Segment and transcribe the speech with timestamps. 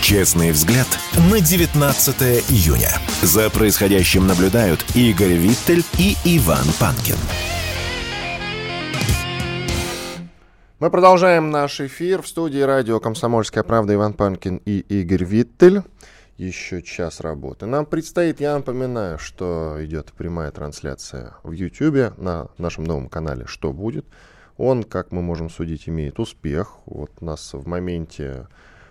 [0.00, 0.86] Честный взгляд
[1.30, 2.90] на 19 июня.
[3.20, 7.16] За происходящим наблюдают Игорь Виттель и Иван Панкин.
[10.78, 15.82] Мы продолжаем наш эфир в студии радио «Комсомольская правда» Иван Панкин и Игорь Виттель.
[16.38, 17.66] Еще час работы.
[17.66, 23.72] Нам предстоит, я напоминаю, что идет прямая трансляция в YouTube на нашем новом канале «Что
[23.72, 24.06] будет?».
[24.56, 26.78] Он, как мы можем судить, имеет успех.
[26.86, 28.46] Вот нас в моменте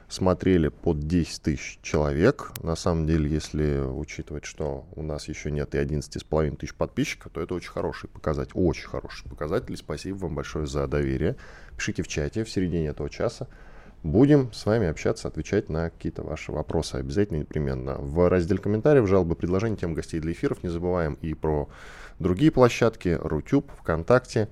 [0.07, 2.51] смотрели под 10 тысяч человек.
[2.63, 7.41] На самом деле, если учитывать, что у нас еще нет и 11,5 тысяч подписчиков, то
[7.41, 9.75] это очень хороший показатель, очень хороший показатель.
[9.75, 11.35] Спасибо вам большое за доверие.
[11.75, 13.47] Пишите в чате в середине этого часа.
[14.03, 17.95] Будем с вами общаться, отвечать на какие-то ваши вопросы обязательно непременно.
[17.95, 20.63] В разделе комментариев, жалобы, предложения, тем гостей для эфиров.
[20.63, 21.67] Не забываем и про
[22.19, 24.49] другие площадки, Рутюб, ВКонтакте.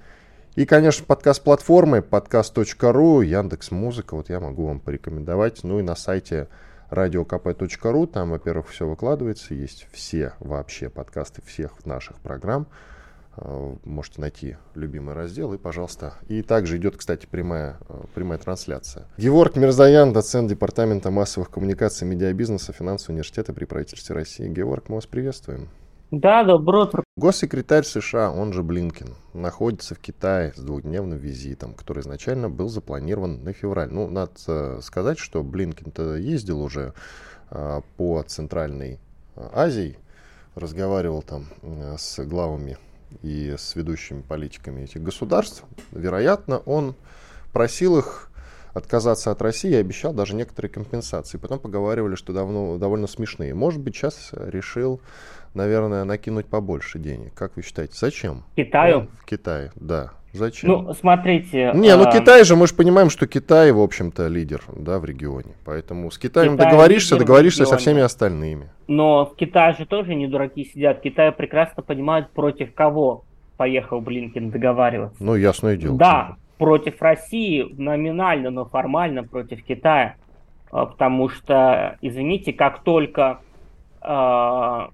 [0.56, 5.66] И, конечно, подкаст-платформы, подкаст.ру, Яндекс Музыка, вот я могу вам порекомендовать.
[5.66, 6.48] Ну и на сайте
[6.90, 12.68] radiokp.ru, там, во-первых, все выкладывается, есть все вообще подкасты всех наших программ.
[13.36, 16.14] А, можете найти любимый раздел и, пожалуйста.
[16.30, 19.08] И также идет, кстати, прямая, а, прямая трансляция.
[19.18, 24.48] Геворг Мирзаян, доцент Департамента массовых коммуникаций медиабизнеса Финансового университета при правительстве России.
[24.48, 25.68] Геворг, мы вас приветствуем.
[26.18, 26.90] Да, добро.
[27.18, 33.44] Госсекретарь США, он же Блинкин, находится в Китае с двухдневным визитом, который изначально был запланирован
[33.44, 33.92] на февраль.
[33.92, 36.94] Ну, надо э, сказать, что Блинкин-то ездил уже
[37.50, 39.02] а, по Центральной
[39.36, 39.98] э, Азии,
[40.56, 42.78] разговаривал там э, с главами
[43.22, 45.66] и с ведущими политиками этих государств.
[45.92, 46.96] Вероятно, он
[47.52, 48.32] просил их
[48.74, 51.38] отказаться от России и обещал даже некоторые компенсации.
[51.38, 53.54] Потом поговаривали, что давно, довольно смешные.
[53.54, 55.02] Может быть, сейчас решил
[55.56, 57.34] наверное, накинуть побольше денег.
[57.34, 58.44] Как вы считаете, зачем?
[58.56, 58.98] Китаю?
[58.98, 60.12] Он в Китае, да.
[60.34, 60.70] Зачем?
[60.70, 61.72] Ну, смотрите...
[61.74, 62.12] Не, ну а...
[62.12, 65.54] Китай же, мы же понимаем, что Китай, в общем-то, лидер да, в регионе.
[65.64, 68.70] Поэтому с Китаем Китай договоришься, договоришься со всеми остальными.
[68.88, 71.00] Но в Китае же тоже не дураки сидят.
[71.02, 73.24] Китай прекрасно понимает, против кого
[73.56, 75.24] поехал Блинкин договариваться.
[75.24, 75.98] Ну, ясное дело.
[75.98, 80.16] Да, против России номинально, но формально против Китая.
[80.72, 83.40] А, потому что, извините, как только
[84.02, 84.90] а,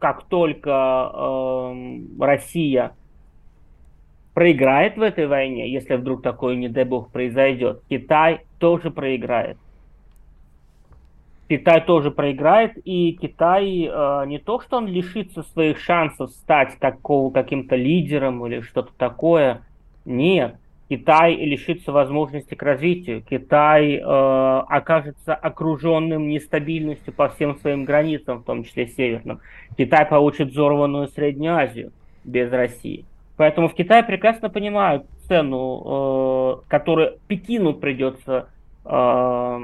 [0.00, 0.70] как только
[1.12, 2.92] э, Россия
[4.34, 9.58] проиграет в этой войне, если вдруг такое, не дай бог, произойдет, Китай тоже проиграет.
[11.48, 17.32] Китай тоже проиграет, и Китай э, не то, что он лишится своих шансов стать какого,
[17.32, 19.62] каким-то лидером или что-то такое,
[20.04, 20.59] нет.
[20.90, 28.44] Китай лишится возможности к развитию, Китай э, окажется окруженным нестабильностью по всем своим границам, в
[28.44, 29.40] том числе северным.
[29.78, 31.92] Китай получит взорванную Среднюю Азию
[32.24, 33.04] без России.
[33.36, 38.48] Поэтому в Китае прекрасно понимают цену, э, которую Пекину придется,
[38.84, 39.60] э,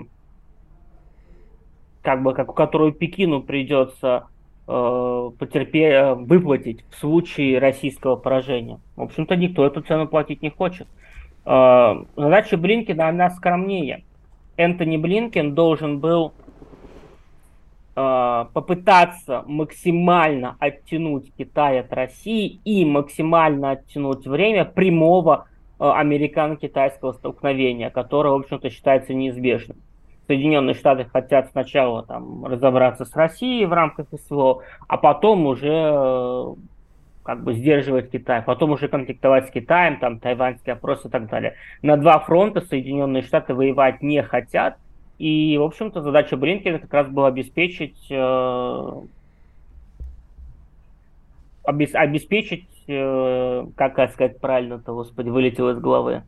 [2.02, 4.28] как бы, как, которую Пекину придется
[4.68, 8.78] э, потерпеть, э, выплатить в случае российского поражения.
[8.94, 10.86] В общем-то, никто эту цену платить не хочет.
[11.46, 14.02] Э, задача Блинкина, она скромнее.
[14.56, 16.32] Энтони Блинкин должен был
[17.94, 25.46] э, попытаться максимально оттянуть Китай от России и максимально оттянуть время прямого
[25.78, 29.76] э, американо-китайского столкновения, которое, в общем-то, считается неизбежным.
[30.26, 36.56] Соединенные Штаты хотят сначала там разобраться с Россией в рамках СВО, а потом уже
[37.26, 41.54] как бы сдерживать Китай, потом уже конфликтовать с Китаем, там тайваньский опрос и так далее.
[41.82, 44.76] На два фронта Соединенные Штаты воевать не хотят,
[45.18, 48.92] и, в общем-то, задача Блинкина как раз была обеспечить, э,
[51.64, 56.22] обес, обеспечить, э, как сказать правильно-то, господи, вылетело из головы.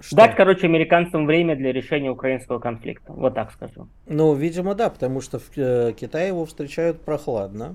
[0.00, 0.16] Что?
[0.16, 3.12] Дать, короче, американцам время для решения украинского конфликта.
[3.12, 3.88] Вот так скажу.
[4.06, 7.74] Ну, видимо, да, потому что в э, Китае его встречают прохладно.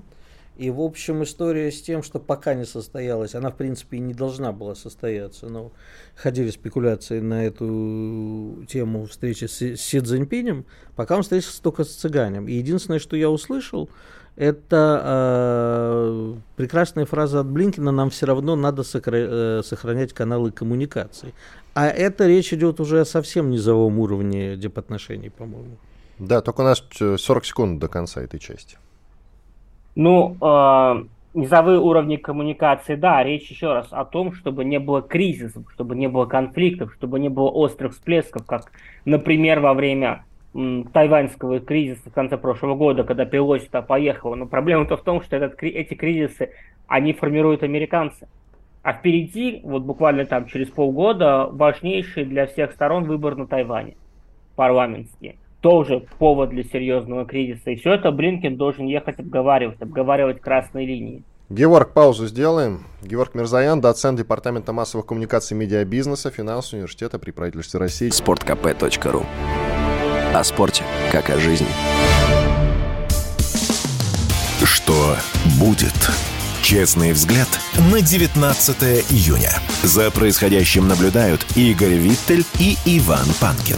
[0.56, 4.12] И, в общем, история с тем, что пока не состоялась, она, в принципе, и не
[4.12, 5.72] должна была состояться, но
[6.14, 12.48] ходили спекуляции на эту тему встречи с Си Цзиньпинем, пока он встретился только с цыганем.
[12.48, 13.88] И единственное, что я услышал,
[14.36, 21.32] это э, прекрасная фраза от Блинкина, нам все равно надо сохра- э, сохранять каналы коммуникаций.
[21.74, 25.78] А это речь идет уже о совсем низовом уровне дипотношений, по-моему.
[26.18, 28.76] Да, только у нас 40 секунд до конца этой части.
[29.94, 31.04] Ну, э,
[31.34, 36.08] низовые уровни коммуникации, да, речь еще раз о том, чтобы не было кризисов, чтобы не
[36.08, 38.72] было конфликтов, чтобы не было острых всплесков, как,
[39.04, 40.24] например, во время
[40.54, 44.34] м, тайваньского кризиса в конце прошлого года, когда Пелоси туда поехала.
[44.34, 46.50] Но проблема-то в том, что этот, эти кризисы,
[46.86, 48.28] они формируют американцы.
[48.82, 53.96] А впереди, вот буквально там через полгода, важнейший для всех сторон выбор на Тайване,
[54.56, 57.70] парламентский тоже повод для серьезного кризиса.
[57.70, 61.22] И все это Блинкен должен ехать обговаривать, обговаривать красные линии.
[61.48, 62.84] Георг, паузу сделаем.
[63.02, 68.10] Георг Мирзаян, доцент Департамента массовых коммуникаций и медиабизнеса Финансового университета при правительстве России.
[68.10, 69.22] Спорткп.ру
[70.34, 71.68] О спорте, как о жизни.
[74.64, 75.16] Что
[75.60, 75.92] будет?
[76.62, 77.48] Честный взгляд
[77.92, 79.50] на 19 июня.
[79.82, 83.76] За происходящим наблюдают Игорь Виттель и Иван Панкин.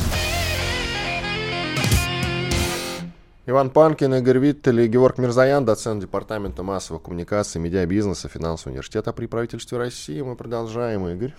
[3.46, 9.26] Иван Панкин, Игорь Виттель и Георг Мирзаян, доцент Департамента массовых коммуникаций, медиабизнеса, финансового университета при
[9.26, 10.23] правительстве России.
[10.23, 11.35] Мы продолжаем, Игорь.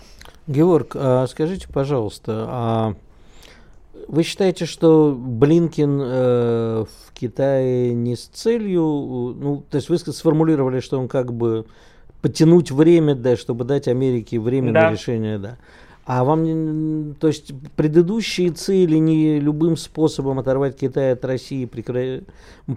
[0.46, 2.94] Георг, а скажите, пожалуйста, а
[4.06, 10.78] вы считаете, что Блинкин э, в Китае не с целью, ну, то есть вы сформулировали,
[10.78, 11.66] что он как бы
[12.22, 14.82] потянуть время, да, чтобы дать Америке время да.
[14.82, 15.56] на решение, да.
[16.06, 22.20] А вам, то есть предыдущие цели не любым способом оторвать Китай от России, прекра...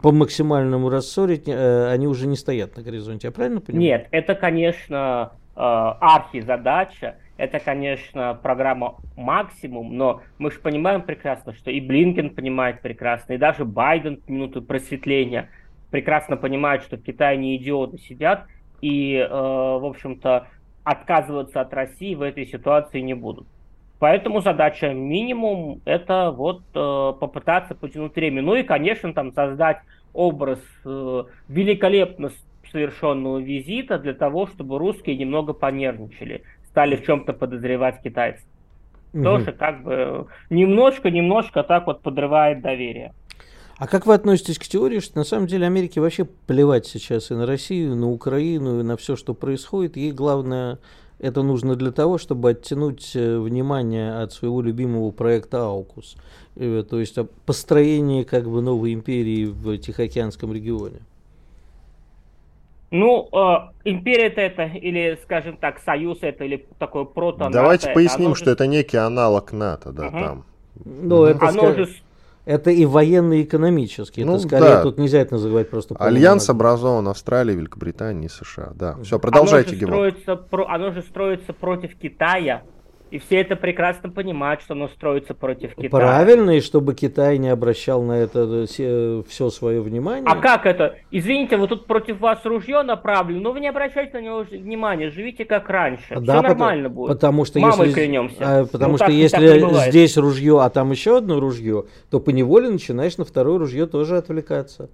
[0.02, 3.88] по максимальному рассорить, э, они уже не стоят на горизонте, я правильно понимаю?
[3.88, 11.70] Нет, это, конечно, э, архизадача, это, конечно, программа максимум, но мы же понимаем прекрасно, что
[11.70, 15.50] и Блинкен понимает прекрасно, и даже Байден в минуту просветления
[15.92, 18.48] прекрасно понимает, что в Китае не идиоты сидят,
[18.81, 20.48] и, э, в общем-то,
[20.84, 23.48] отказываться от России в этой ситуации не будут.
[24.00, 28.42] Поэтому задача минимум это вот э, попытаться потянуть время.
[28.42, 29.80] Ну и, конечно, там создать
[30.14, 32.31] образ э, великолепно
[32.72, 38.46] совершенного визита для того, чтобы русские немного понервничали, стали в чем-то подозревать китайцев.
[39.14, 39.24] Угу.
[39.24, 43.14] Тоже как бы немножко-немножко так вот подрывает доверие.
[43.80, 47.34] А как вы относитесь к теории, что на самом деле Америке вообще плевать сейчас и
[47.34, 49.96] на Россию, и на Украину, и на все, что происходит?
[49.96, 50.80] Ей главное,
[51.18, 56.18] это нужно для того, чтобы оттянуть э, внимание от своего любимого проекта «Аукус»,
[56.58, 61.00] э, то есть о построении как бы новой империи в Тихоокеанском регионе.
[62.92, 68.48] Ну, э, империя-то это, или, скажем так, союз это, или такой прото Давайте поясним, что
[68.48, 68.52] же...
[68.52, 70.20] это некий аналог НАТО, да, угу.
[70.20, 70.44] там.
[70.84, 71.90] Ну, это Оно же
[72.50, 74.22] это и военно и экономически.
[74.22, 74.81] Ну, это скорее да.
[74.81, 75.96] тут нельзя это называть просто...
[76.00, 78.72] Альянс образован Австралией, Великобританией и США.
[78.74, 78.98] Да.
[79.04, 82.63] Все, продолжайте, оно же, строится, про, оно же строится против Китая.
[83.11, 85.89] И все это прекрасно понимают, что оно строится против Китая.
[85.89, 90.25] Правильно, и чтобы Китай не обращал на это все свое внимание.
[90.27, 90.95] А как это?
[91.09, 95.45] Извините, вот тут против вас ружье направлено, но вы не обращайте на него внимания, живите
[95.45, 96.19] как раньше.
[96.19, 97.09] Да, все нормально будет.
[97.09, 98.38] Потому что Мамой если, клянемся.
[98.41, 102.69] А, потому ну, что так, если здесь ружье, а там еще одно ружье, то поневоле
[102.69, 104.89] начинаешь на второе ружье тоже отвлекаться.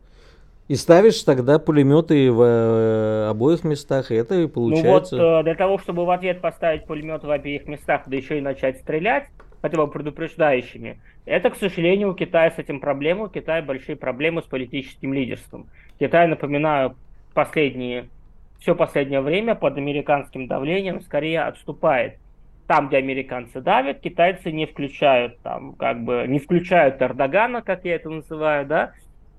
[0.68, 5.16] И ставишь тогда пулеметы в э, обоих местах, и это и получается.
[5.16, 8.40] Ну вот э, для того, чтобы в ответ поставить пулемет в обеих местах, да еще
[8.40, 9.28] и начать стрелять,
[9.62, 13.26] хотя бы предупреждающими, это, к сожалению, у Китая с этим проблемы.
[13.26, 15.68] У Китая большие проблемы с политическим лидерством.
[16.00, 16.96] Китай, напоминаю,
[17.34, 18.10] последние,
[18.60, 22.16] все последнее время под американским давлением скорее отступает.
[22.68, 27.94] Там, где американцы давят, китайцы не включают, там, как бы, не включают Эрдогана, как я
[27.94, 28.94] это называю, да,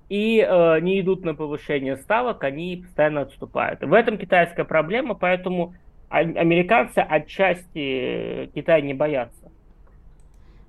[0.09, 3.81] и э, не идут на повышение ставок, они постоянно отступают.
[3.81, 5.75] В этом китайская проблема, поэтому
[6.09, 9.51] американцы отчасти Китая не боятся.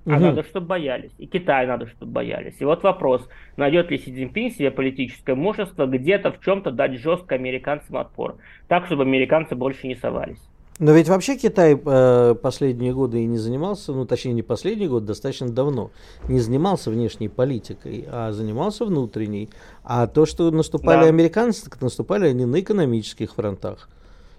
[0.06, 0.20] А угу.
[0.20, 1.12] надо, чтобы боялись.
[1.18, 2.56] И Китай надо, чтобы боялись.
[2.60, 7.34] И вот вопрос, найдет ли Си Цзиньпин себе политическое мужество где-то в чем-то дать жестко
[7.34, 8.36] американцам отпор,
[8.68, 10.40] так, чтобы американцы больше не совались.
[10.78, 15.04] Но ведь вообще Китай э, последние годы и не занимался, ну точнее не последний год,
[15.04, 15.90] достаточно давно,
[16.28, 19.48] не занимался внешней политикой, а занимался внутренней.
[19.82, 21.08] А то, что наступали да.
[21.08, 23.88] американцы, так наступали они на экономических фронтах.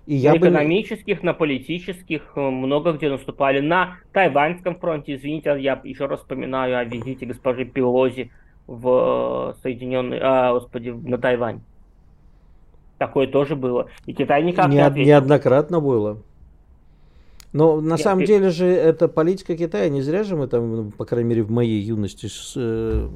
[0.05, 0.47] И я на бы...
[0.47, 3.59] экономических, на политических, э, много где наступали.
[3.59, 8.31] На Тайваньском фронте, извините, я еще раз вспоминаю о визите госпожи Пелози
[8.65, 11.59] в э, Соединенные, а, господи, на Тайвань.
[12.97, 13.87] Такое тоже было.
[14.05, 15.09] И Китай никак не, не ответил.
[15.09, 16.21] Неоднократно было.
[17.51, 18.27] Но на Нет, самом ты...
[18.27, 19.89] деле же это политика Китая.
[19.89, 23.09] Не зря же мы там, ну, по крайней мере, в моей юности э,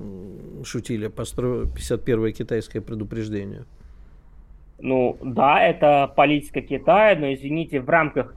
[0.64, 3.66] шутили, построили 51-е китайское предупреждение.
[4.80, 8.36] Ну да, это политика Китая, но извините, в рамках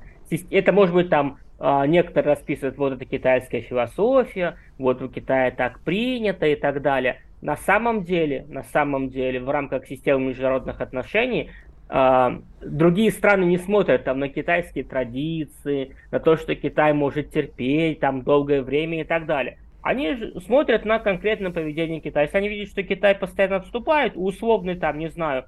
[0.50, 5.80] это может быть там а, некоторые расписывают, вот это китайская философия, вот у Китая так
[5.80, 7.22] принято и так далее.
[7.40, 11.50] На самом деле, на самом деле, в рамках системы международных отношений
[11.88, 18.22] другие страны не смотрят там на китайские традиции, на то, что Китай может терпеть там
[18.22, 19.58] долгое время и так далее.
[19.82, 22.24] Они смотрят на конкретное поведение Китая.
[22.24, 25.44] Если они видят, что Китай постоянно отступает, условный там, не знаю,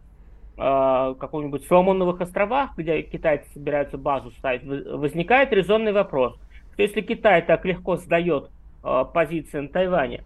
[0.56, 6.38] э, каком-нибудь Соломоновых островах, где китайцы собираются базу ставить, возникает резонный вопрос,
[6.72, 8.50] что если Китай так легко сдает
[8.84, 10.22] э, позиции на Тайване,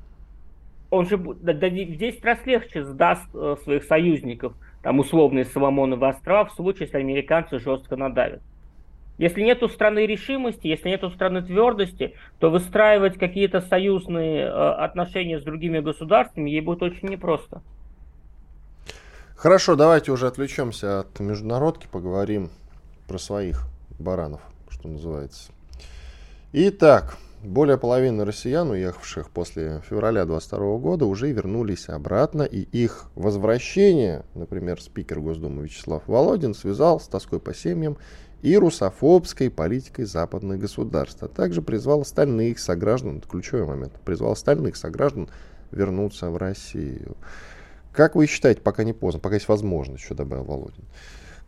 [0.91, 6.53] он же в 10 раз легче сдаст э, своих союзников, там условные Соломоновы острова, в
[6.53, 8.43] случае, если американцы жестко надавят.
[9.19, 14.49] Если нет у страны решимости, если нет у страны твердости, то выстраивать какие-то союзные э,
[14.49, 17.63] отношения с другими государствами ей будет очень непросто.
[19.37, 22.51] Хорошо, давайте уже отвлечемся от международки, поговорим
[23.07, 23.67] про своих
[23.99, 25.53] баранов, что называется.
[26.53, 34.25] Итак, более половины россиян, уехавших после февраля 22 года, уже вернулись обратно, и их возвращение,
[34.35, 37.99] например, спикер Госдумы Вячеслав Володин связал с тоской по семьям
[38.43, 44.77] и русофобской политикой западных государств, а также призвал остальных сограждан, это ключевой момент, призвал остальных
[44.77, 45.29] сограждан
[45.71, 47.17] вернуться в Россию.
[47.93, 50.85] Как вы считаете, пока не поздно, пока есть возможность, что добавил Володин,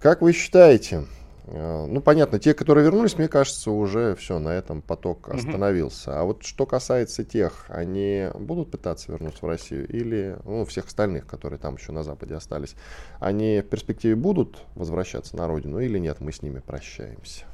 [0.00, 1.04] как вы считаете,
[1.46, 6.10] ну, понятно, те, которые вернулись, мне кажется, уже все, на этом поток остановился.
[6.10, 6.18] Mm-hmm.
[6.18, 11.26] А вот что касается тех, они будут пытаться вернуться в Россию или, ну, всех остальных,
[11.26, 12.76] которые там еще на Западе остались,
[13.20, 17.44] они в перспективе будут возвращаться на родину или нет, мы с ними прощаемся?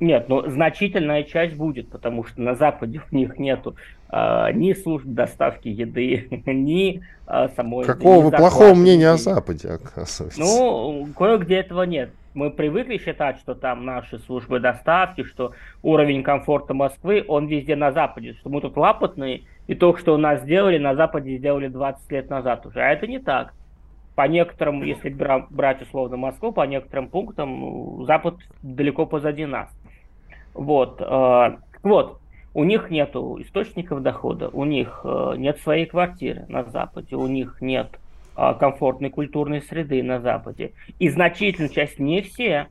[0.00, 3.76] Нет, но значительная часть будет, потому что на Западе у них нету
[4.10, 7.84] э, ни служб доставки еды, ни э, самой...
[7.84, 10.38] Какого вы плохого мнения о Западе, оказывается?
[10.40, 12.10] Ну, кое-где этого нет.
[12.34, 17.92] Мы привыкли считать, что там наши службы доставки, что уровень комфорта Москвы, он везде на
[17.92, 22.10] Западе, что мы тут лапотные, и то, что у нас сделали, на Западе сделали 20
[22.10, 22.80] лет назад уже.
[22.80, 23.54] А это не так.
[24.16, 29.70] По некоторым, если брать условно Москву, по некоторым пунктам Запад далеко позади нас.
[30.54, 31.00] Вот.
[31.00, 32.20] Э, вот.
[32.52, 37.58] У них нет источников дохода, у них э, нет своей квартиры на Западе, у них
[37.60, 37.88] нет
[38.34, 40.72] комфортной культурной среды на Западе.
[40.98, 42.68] И значительная часть, не все,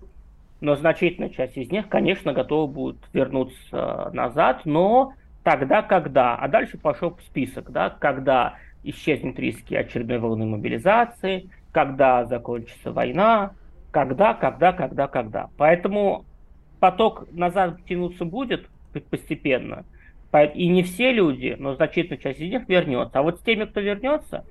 [0.62, 6.36] но значительная часть из них, конечно, готовы будут вернуться назад, но тогда, когда.
[6.36, 13.52] А дальше пошел список, да, когда исчезнут риски очередной волны мобилизации, когда закончится война,
[13.92, 15.50] когда, когда, когда, когда.
[15.58, 16.26] Поэтому
[16.80, 18.68] поток назад тянуться будет
[19.10, 19.86] постепенно.
[20.56, 23.20] И не все люди, но значительная часть из них вернется.
[23.20, 24.46] А вот с теми, кто вернется,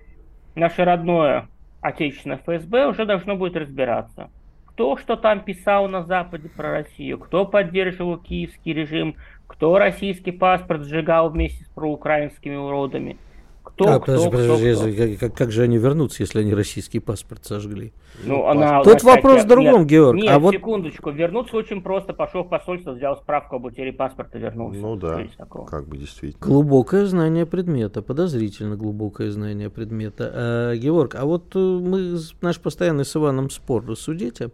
[0.54, 1.48] наше родное
[1.80, 4.30] отечественное ФСБ уже должно будет разбираться.
[4.66, 9.16] Кто что там писал на Западе про Россию, кто поддерживал киевский режим,
[9.46, 13.16] кто российский паспорт сжигал вместе с проукраинскими уродами–
[13.74, 15.26] кто, а, кто, подожди, кто, подожди, кто.
[15.26, 17.92] Как, как же они вернутся, если они российский паспорт сожгли?
[18.24, 20.16] Ну, она, Тут вопрос в другом, нет, Георг.
[20.18, 20.54] Нет, а вот...
[20.54, 22.12] секундочку, вернуться очень просто.
[22.12, 24.78] Пошел в посольство, взял справку об утере паспорта, вернулся.
[24.78, 25.24] Ну да,
[25.66, 26.44] как бы действительно.
[26.44, 30.30] Глубокое знание предмета, подозрительно глубокое знание предмета.
[30.34, 34.50] А, Георг, а вот э, мы, наш постоянный с Иваном спор рассудите.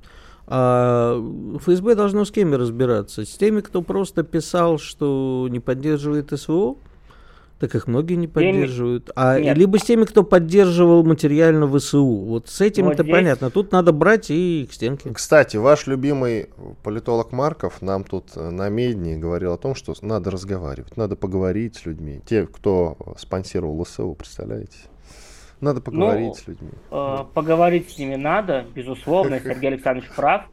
[0.47, 1.21] А
[1.59, 3.27] ФСБ должно с кем разбираться?
[3.27, 6.77] С теми, кто просто писал, что не поддерживает СВО?
[7.59, 9.11] Так их многие не поддерживают.
[9.17, 9.57] А Нет.
[9.57, 12.07] либо с теми, кто поддерживал материально ВСУ.
[12.07, 13.15] Вот с этим это здесь...
[13.15, 13.51] понятно.
[13.51, 15.13] Тут надо брать и к стенке.
[15.13, 16.51] Кстати, ваш любимый
[16.85, 21.77] политолог Марков нам тут э, на медне говорил о том, что надо разговаривать, надо поговорить
[21.77, 22.21] с людьми.
[22.27, 24.77] Те, кто спонсировал ВСУ, представляете?
[25.61, 26.71] Надо поговорить ну, с людьми.
[26.93, 30.45] Э, поговорить с ними надо, безусловно, Сергей Александрович прав.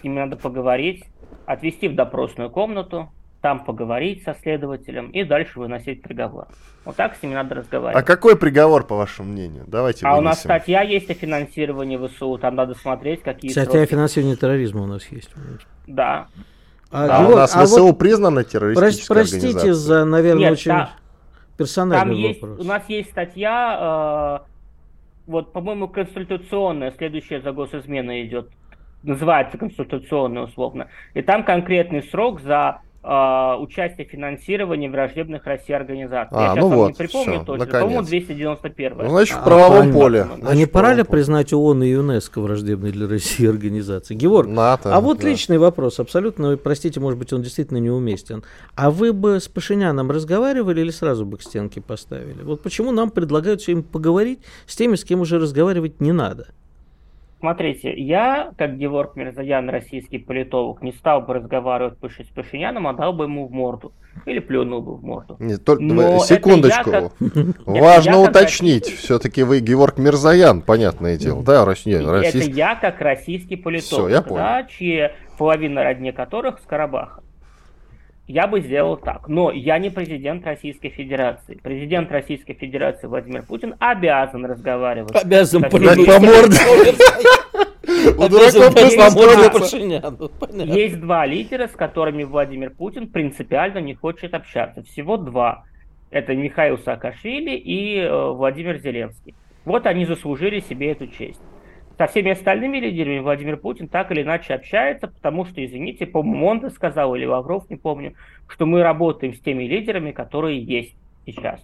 [0.00, 1.04] С ними надо поговорить,
[1.44, 6.48] отвести в допросную комнату, там поговорить со следователем и дальше выносить приговор.
[6.84, 8.02] Вот так с ними надо разговаривать.
[8.02, 9.64] А какой приговор, по вашему мнению?
[9.66, 10.24] Давайте А вынесем.
[10.24, 13.84] у нас статья есть о финансировании ВСУ, там надо смотреть, какие Статья сроки.
[13.84, 15.30] о финансировании терроризма у нас есть.
[15.86, 16.28] Да.
[16.90, 17.16] А, да.
[17.18, 19.72] а у нас а ВСУ вот признана террористической Простите организацией?
[19.72, 20.90] за, наверное, Нет, очень та,
[21.56, 22.60] персональный там есть, вопрос.
[22.60, 24.46] У нас есть статья, э,
[25.26, 28.48] вот, по-моему, конституционная, следующая за госизменой идет,
[29.02, 30.88] называется конституционная условно.
[31.14, 36.36] И там конкретный срок за э, участие финансирования враждебных России организаций.
[36.36, 37.66] А, Я сейчас ну вот, не припомню все, точно.
[37.66, 38.98] По-моему, 291.
[38.98, 40.24] Ну, значит, в правовом а, поле.
[40.24, 44.14] Значит, а не пора ли признать ООН и ЮНЕСКО враждебной для России организации?
[44.14, 45.28] Георг, НАТО, а вот да.
[45.28, 48.42] личный вопрос, абсолютно, простите, может быть, он действительно неуместен.
[48.74, 52.42] А вы бы с Пашиняном разговаривали или сразу бы к стенке поставили?
[52.42, 56.48] Вот почему нам предлагают им поговорить с теми, с кем уже разговаривать не надо?
[57.38, 63.12] Смотрите, я, как Геворг Мирзаян, российский политолог, не стал бы разговаривать с Пашиняном, а дал
[63.12, 63.92] бы ему в морду.
[64.24, 65.36] Или плюнул бы в морду.
[65.38, 66.90] Нет, только, Но секундочку.
[66.90, 67.12] Как...
[67.66, 68.86] Важно я уточнить.
[68.86, 68.98] Как...
[68.98, 71.42] Все-таки вы Геворг Мирзаян, понятное дело.
[71.44, 72.50] Да, Россия, российский...
[72.50, 74.36] Это я, как российский политолог, Все, я понял.
[74.36, 77.22] Да, чьи половина родни которых с Карабаха
[78.26, 79.28] я бы сделал так.
[79.28, 81.58] Но я не президент Российской Федерации.
[81.62, 85.14] Президент Российской Федерации Владимир Путин обязан разговаривать.
[85.14, 86.58] Обязан по морде.
[88.18, 88.28] У
[90.64, 94.82] Есть два лидера, с которыми Владимир Путин принципиально не хочет общаться.
[94.82, 95.64] Всего два.
[96.10, 99.34] Это Михаил Саакашвили и э, Владимир Зеленский.
[99.64, 101.40] Вот они заслужили себе эту честь
[101.98, 106.70] со всеми остальными лидерами Владимир Путин так или иначе общается, потому что, извините, по-моему, Монте
[106.70, 108.14] сказал, или Лавров, не помню,
[108.48, 111.60] что мы работаем с теми лидерами, которые есть сейчас.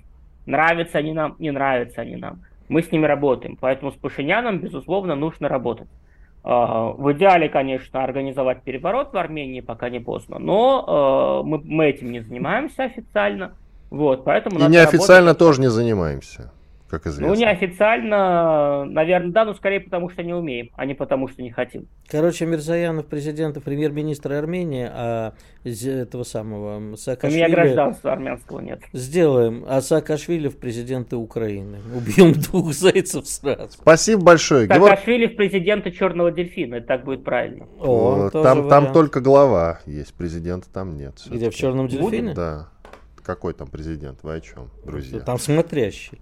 [0.47, 2.41] Нравятся они нам, не нравятся они нам.
[2.69, 5.89] Мы с ними работаем, поэтому с Пашиняном, безусловно, нужно работать.
[6.45, 11.87] А, в идеале, конечно, организовать переворот в Армении, пока не поздно, но а, мы, мы
[11.87, 13.53] этим не занимаемся официально.
[13.91, 15.39] Вот, поэтому И неофициально работать...
[15.39, 16.51] тоже не занимаемся
[16.93, 17.35] как известно.
[17.35, 21.51] Ну, неофициально, наверное, да, но скорее потому, что не умеем, а не потому, что не
[21.51, 21.89] хотим.
[22.07, 25.33] Короче, Мирзаянов президент и премьер-министр Армении, а
[25.65, 27.45] этого самого Саакашвили...
[27.45, 28.81] У меня гражданства армянского нет.
[28.93, 31.79] Сделаем, а Саакашвили в президенты Украины.
[31.97, 33.73] Убьем двух зайцев сразу.
[33.73, 34.69] Спасибо большое.
[34.69, 37.67] Саакашвили в президенты Черного дельфина, это так будет правильно.
[37.81, 41.15] О, там, там только глава есть, президента там нет.
[41.27, 42.35] Где, в Черном дельфине?
[42.35, 42.69] Да.
[43.23, 44.19] Какой там президент?
[44.25, 45.21] Вы о чем, друзья?
[45.21, 46.19] Там смотрящий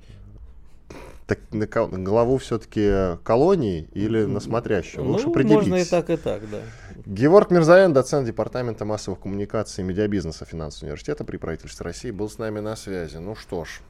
[1.30, 5.04] так на, на главу все-таки колонии или на смотрящего?
[5.04, 5.68] Ну, Лучше определитесь.
[5.68, 6.58] Можно и так, и так, да.
[7.06, 12.38] Геворг Мирзаян, доцент Департамента массовых коммуникаций и медиабизнеса финансового университета при правительстве России, был с
[12.38, 13.18] нами на связи.
[13.18, 13.80] Ну что ж,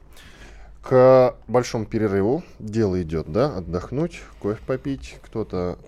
[0.83, 5.17] к большому перерыву дело идет, да, отдохнуть, кофе попить.
[5.23, 5.79] Кто-то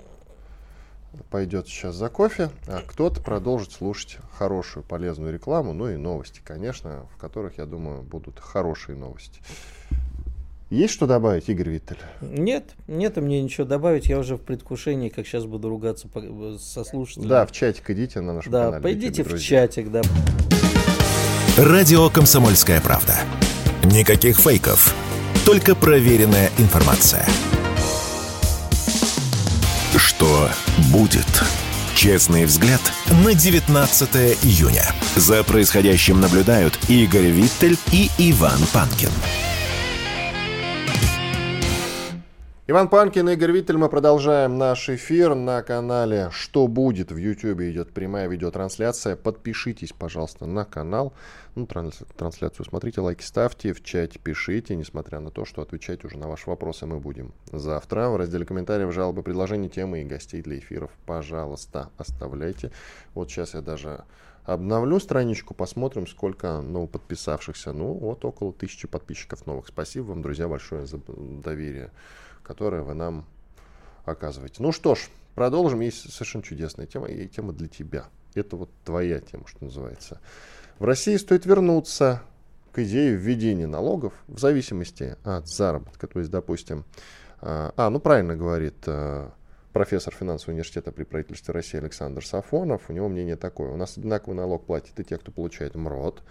[1.30, 7.06] пойдет сейчас за кофе, а кто-то продолжит слушать хорошую, полезную рекламу, ну и новости, конечно,
[7.14, 9.40] в которых, я думаю, будут хорошие новости.
[10.74, 12.00] Есть что добавить, Игорь Виттель?
[12.20, 14.08] Нет, нет, мне ничего добавить.
[14.08, 16.08] Я уже в предвкушении, как сейчас буду ругаться
[16.60, 17.30] со слушателями.
[17.30, 18.78] Да, в чатик идите на наш да, канале.
[18.78, 20.02] Да, пойдите в чатик, да.
[21.60, 23.14] Радио «Комсомольская правда».
[23.84, 24.96] Никаких фейков,
[25.46, 27.28] только проверенная информация.
[29.96, 30.50] Что
[30.92, 31.44] будет?
[31.94, 32.82] Честный взгляд
[33.24, 34.86] на 19 июня.
[35.16, 39.12] За происходящим наблюдают Игорь Виттель и Иван Панкин.
[42.66, 47.92] Иван Панкин, Игорь Виттель, мы продолжаем наш эфир на канале «Что будет?» В YouTube идет
[47.92, 49.18] прямая видеотрансляция.
[49.18, 51.12] Подпишитесь, пожалуйста, на канал.
[51.56, 56.30] Ну, трансляцию смотрите, лайки ставьте, в чате пишите, несмотря на то, что отвечать уже на
[56.30, 58.08] ваши вопросы мы будем завтра.
[58.08, 62.72] В разделе комментариев, жалобы, предложения, темы и гостей для эфиров, пожалуйста, оставляйте.
[63.14, 64.06] Вот сейчас я даже
[64.46, 67.74] обновлю страничку, посмотрим, сколько новоподписавшихся.
[67.74, 69.68] Ну, вот около тысячи подписчиков новых.
[69.68, 71.02] Спасибо вам, друзья, большое за
[71.44, 71.92] доверие
[72.44, 73.26] которое вы нам
[74.06, 74.62] оказываете.
[74.62, 75.82] Ну что ж, продолжим.
[75.82, 78.06] Есть совершенно чудесная тема, и тема для тебя.
[78.36, 80.20] Это вот твоя тема, что называется.
[80.80, 82.24] В России стоит вернуться
[82.72, 86.08] к идее введения налогов в зависимости от заработка.
[86.08, 86.86] То есть, допустим,
[87.40, 89.32] а, а ну правильно говорит а,
[89.74, 93.70] профессор финансового университета при правительстве России Александр Сафонов, у него мнение такое.
[93.70, 96.24] У нас одинаковый налог платят и те, кто получает МРОД,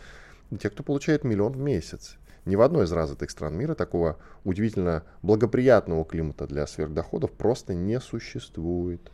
[0.51, 2.17] и те, кто получает миллион в месяц.
[2.45, 8.01] Ни в одной из развитых стран мира такого удивительно благоприятного климата для сверхдоходов просто не
[8.01, 9.13] существует.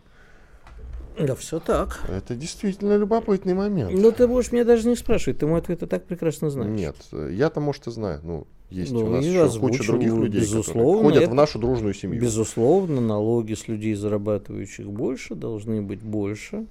[1.19, 2.01] Да, все так.
[2.09, 3.93] Это действительно любопытный момент.
[3.93, 6.71] Ну, ты можешь меня даже не спрашивать, ты мой ответ и так прекрасно знаешь.
[6.71, 8.21] Нет, я-то, может, и знаю.
[8.23, 11.95] Ну, есть ну, у нас еще куча других людей, которые ходят это, в нашу дружную
[11.95, 12.21] семью.
[12.21, 16.67] Безусловно, налоги с людей, зарабатывающих больше, должны быть больше.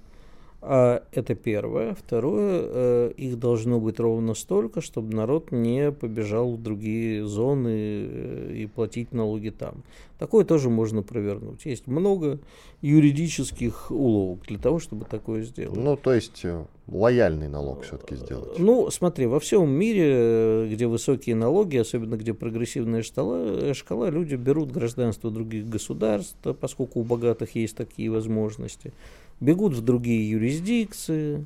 [0.59, 1.93] А это первое.
[1.93, 8.53] Второе, э, их должно быть ровно столько, чтобы народ не побежал в другие зоны э,
[8.55, 9.83] и платить налоги там.
[10.17, 11.65] Такое тоже можно провернуть.
[11.65, 12.39] Есть много
[12.81, 15.77] юридических уловок для того, чтобы такое сделать.
[15.77, 18.57] Ну, то есть э, лояльный налог все-таки сделать.
[18.57, 24.71] Ну, смотри, во всем мире, где высокие налоги, особенно где прогрессивная шкала, шкала люди берут
[24.71, 28.91] гражданство других государств, поскольку у богатых есть такие возможности
[29.39, 31.45] бегут в другие юрисдикции.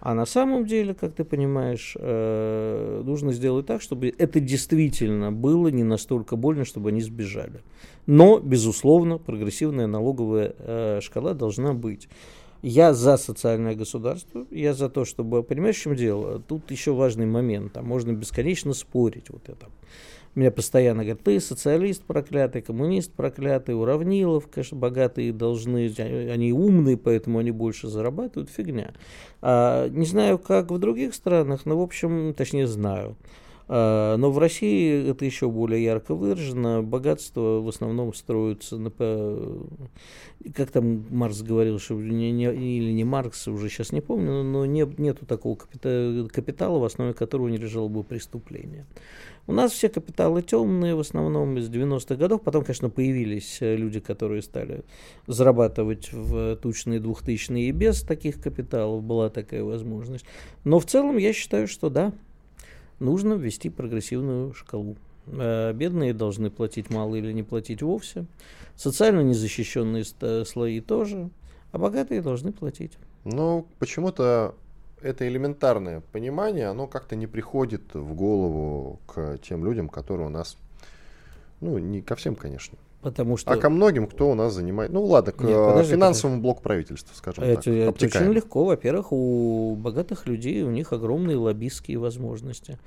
[0.00, 5.68] А на самом деле, как ты понимаешь, э, нужно сделать так, чтобы это действительно было
[5.68, 7.62] не настолько больно, чтобы они сбежали.
[8.06, 12.08] Но, безусловно, прогрессивная налоговая э, шкала должна быть.
[12.60, 15.42] Я за социальное государство, я за то, чтобы...
[15.42, 16.38] Понимаешь, в чем дело?
[16.38, 19.68] Тут еще важный момент, там можно бесконечно спорить вот это.
[20.34, 27.38] Меня постоянно говорят, ты социалист проклятый, коммунист проклятый, уравнилов, конечно, богатые должны, они умные, поэтому
[27.38, 28.94] они больше зарабатывают, фигня.
[29.42, 33.16] А, не знаю, как в других странах, но, в общем, точнее, знаю.
[33.66, 36.82] А, но в России это еще более ярко выражено.
[36.82, 38.90] Богатство в основном строится на...
[40.54, 44.66] Как там Маркс говорил, что не, не, или не Маркс, уже сейчас не помню, но
[44.66, 48.86] не, нету такого капитала, капитала, в основе которого не лежало бы преступление.
[49.46, 52.42] У нас все капиталы темные, в основном из 90-х годов.
[52.42, 54.84] Потом, конечно, появились э, люди, которые стали
[55.26, 60.24] зарабатывать в тучные 2000-е и без таких капиталов была такая возможность.
[60.64, 62.12] Но в целом я считаю, что да,
[62.98, 64.96] нужно ввести прогрессивную шкалу.
[65.26, 68.26] Э, бедные должны платить мало или не платить вовсе.
[68.76, 70.04] Социально незащищенные
[70.44, 71.30] слои тоже.
[71.72, 72.92] А богатые должны платить.
[73.24, 74.54] Ну, почему-то
[75.02, 80.56] это элементарное понимание, оно как-то не приходит в голову к тем людям, которые у нас,
[81.60, 82.78] ну, не ко всем, конечно.
[83.04, 83.50] Потому что...
[83.50, 84.90] А ко многим, кто у нас занимает...
[84.90, 86.42] Ну ладно, к Нет, подожди, финансовому подожди.
[86.42, 88.02] блоку правительства, скажем это, так.
[88.02, 88.64] Это очень легко.
[88.64, 92.78] Во-первых, у богатых людей у них огромные лоббистские возможности.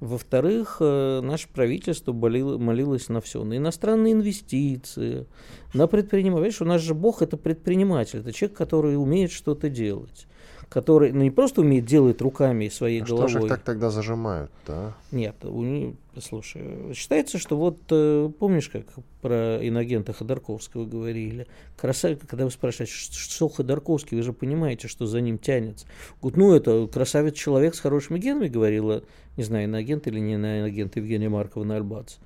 [0.00, 3.44] Во-вторых, э, наше правительство болело, молилось на все.
[3.44, 5.26] На иностранные инвестиции,
[5.74, 6.44] на предпринимателей.
[6.44, 8.20] Видишь, у нас же Бог это предприниматель.
[8.20, 10.26] Это человек, который умеет что-то делать
[10.68, 13.28] который ну, не просто умеет делать руками и своей а головой.
[13.28, 14.94] Что же их так тогда зажимают, да?
[15.12, 18.84] Нет, у них, слушай, считается, что вот э, помнишь, как
[19.22, 25.20] про иногента Ходорковского говорили, красавец, когда вы спрашиваете, что Ходорковский, вы же понимаете, что за
[25.20, 25.86] ним тянется.
[26.20, 29.04] Говорят, ну это красавец человек с хорошими генами, говорила,
[29.36, 32.16] не знаю, иноагент или не иноагент Евгения Маркова на Альбац.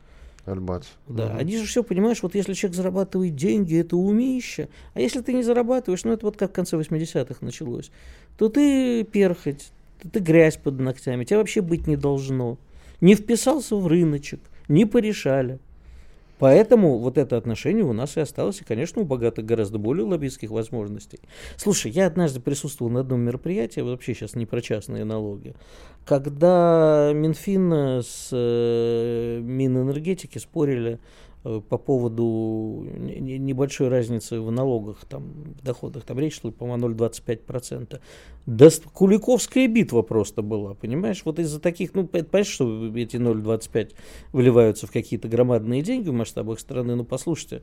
[0.45, 0.87] Альбац.
[1.07, 1.39] Да, угу.
[1.39, 5.43] они же все, понимаешь, вот если человек зарабатывает деньги, это умище, а если ты не
[5.43, 7.91] зарабатываешь, ну это вот как в конце 80-х началось,
[8.37, 9.71] то ты перхоть,
[10.13, 12.59] ты грязь под ногтями, тебя вообще быть не должно.
[13.01, 15.59] Не вписался в рыночек, не порешали.
[16.41, 18.63] Поэтому вот это отношение у нас и осталось.
[18.63, 21.21] И, конечно, у богатых гораздо более лоббистских возможностей.
[21.57, 25.55] Слушай, я однажды присутствовал на одном мероприятии, вообще сейчас не про частные налоги,
[26.07, 27.73] когда Минфин
[28.03, 30.99] с э, Минэнергетики спорили
[31.43, 37.99] по поводу небольшой разницы в налогах, там, в доходах, там речь шла, по-моему, 0,25%.
[38.47, 41.23] Да Куликовская битва просто была, понимаешь?
[41.25, 43.93] Вот из-за таких, ну, понимаешь, что эти 0,25
[44.33, 47.63] выливаются в какие-то громадные деньги в масштабах страны, ну, послушайте,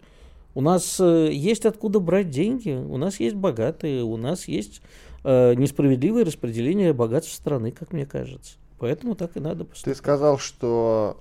[0.56, 4.82] у нас э, есть откуда брать деньги, у нас есть богатые, у нас есть
[5.24, 8.54] э, несправедливое распределение богатств страны, как мне кажется.
[8.80, 9.94] Поэтому так и надо поступать.
[9.94, 11.18] Ты сказал, что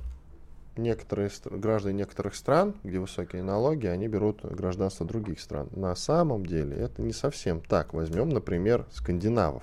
[0.78, 5.68] некоторые граждане некоторых стран, где высокие налоги, они берут гражданство других стран.
[5.72, 7.94] На самом деле это не совсем так.
[7.94, 9.62] Возьмем, например, скандинавов,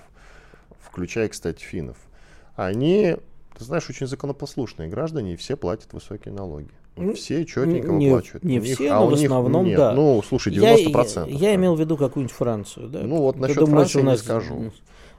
[0.80, 1.96] включая, кстати, финнов.
[2.56, 3.16] Они,
[3.56, 6.70] ты знаешь, очень законопослушные граждане, и все платят высокие налоги.
[7.14, 8.44] Все четенько не, выплачивают.
[8.44, 9.92] Не них, все, а но в основном, них, да.
[9.92, 11.28] Ну, слушай, 90%.
[11.28, 13.00] Я, я имел в виду какую-нибудь Францию, да.
[13.00, 14.20] Ну, вот насчет думаешь, Франции нас...
[14.20, 14.72] не скажу.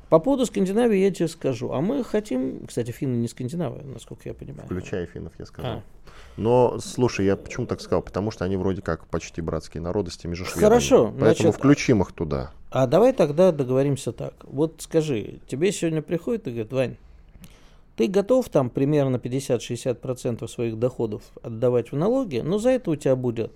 [0.10, 1.72] По поводу Скандинавии я тебе скажу.
[1.72, 4.66] А мы хотим, кстати, финны не Скандинавы, насколько я понимаю.
[4.66, 5.72] Включая финнов, я сказал.
[5.72, 5.84] А.
[6.38, 8.02] Но, слушай, я почему так сказал?
[8.02, 10.64] Потому что они вроде как почти братские народы с теми же шведами.
[10.64, 11.06] Хорошо.
[11.06, 12.52] Поэтому значит, включим их туда.
[12.70, 14.34] А давай тогда договоримся так.
[14.44, 16.98] Вот скажи, тебе сегодня приходит и говорит, Вань,
[17.96, 23.16] ты готов там примерно 50-60% своих доходов отдавать в налоги, но за это у тебя
[23.16, 23.52] будет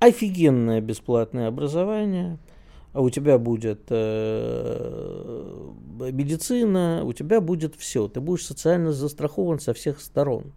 [0.00, 2.38] офигенное бесплатное образование–
[2.92, 5.70] а у тебя будет э,
[6.12, 8.08] медицина, у тебя будет все.
[8.08, 10.52] Ты будешь социально застрахован со всех сторон.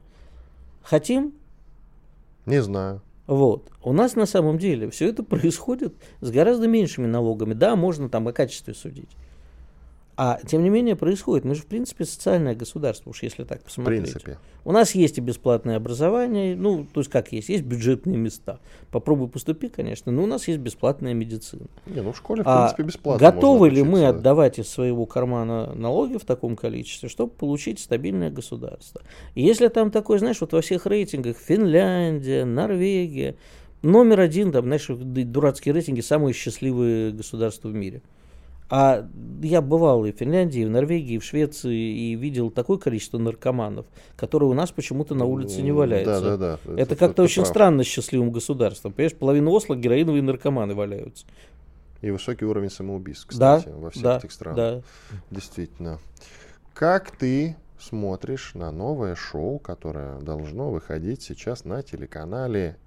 [0.82, 1.34] Хотим?
[2.46, 3.02] Не знаю.
[3.26, 3.72] Вот.
[3.84, 7.54] У нас на самом деле все это происходит с гораздо меньшими налогами.
[7.54, 9.10] Да, можно там о качестве судить.
[10.18, 11.44] А тем не менее происходит.
[11.44, 14.02] Мы же, в принципе, социальное государство, уж если так посмотреть.
[14.02, 14.38] В принципе.
[14.64, 18.60] У нас есть и бесплатное образование, ну, то есть как есть, есть бюджетные места.
[18.92, 21.66] Попробуй поступи, конечно, но у нас есть бесплатная медицина.
[21.86, 23.32] Не, ну в школе, в а принципе, бесплатно.
[23.32, 29.02] Готовы ли мы отдавать из своего кармана налоги в таком количестве, чтобы получить стабильное государство?
[29.34, 33.36] И если там такой, знаешь, вот во всех рейтингах Финляндия, Норвегия,
[33.82, 38.02] номер один, там, знаешь, дурацкие рейтинги, самые счастливые государства в мире–
[38.70, 39.08] а
[39.42, 43.18] я бывал и в Финляндии, и в Норвегии, и в Швеции, и видел такое количество
[43.18, 46.22] наркоманов, которые у нас почему-то на улице не валяются.
[46.22, 46.74] Да, да, да.
[46.74, 47.50] Это, это как-то очень прав.
[47.50, 48.94] странно с счастливым государством.
[48.94, 51.26] Понимаешь, половина Осло героиновые наркоманы валяются.
[52.02, 54.58] И высокий уровень самоубийств, кстати, да, во всех да, этих странах.
[54.58, 54.82] Да.
[55.32, 56.00] Действительно.
[56.74, 62.78] Как ты смотришь на новое шоу, которое должно выходить сейчас на телеканале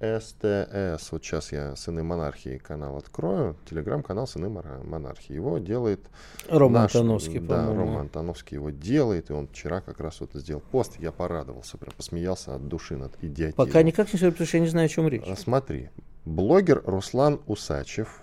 [0.00, 1.12] СТС.
[1.12, 3.54] Вот сейчас я «Сыны монархии» канал открою.
[3.68, 5.34] Телеграм-канал «Сыны монархии».
[5.34, 6.00] Его делает
[6.48, 7.80] Рома наш, Антоновский, Да, по-моему.
[7.80, 9.28] Рома Антоновский его делает.
[9.30, 10.98] И он вчера как раз вот сделал пост.
[10.98, 13.66] Я порадовался, прям посмеялся от души над идиотизмом.
[13.66, 15.24] Пока никак не все, потому что я не знаю, о чем речь.
[15.26, 15.90] А Смотри,
[16.24, 18.22] блогер Руслан Усачев,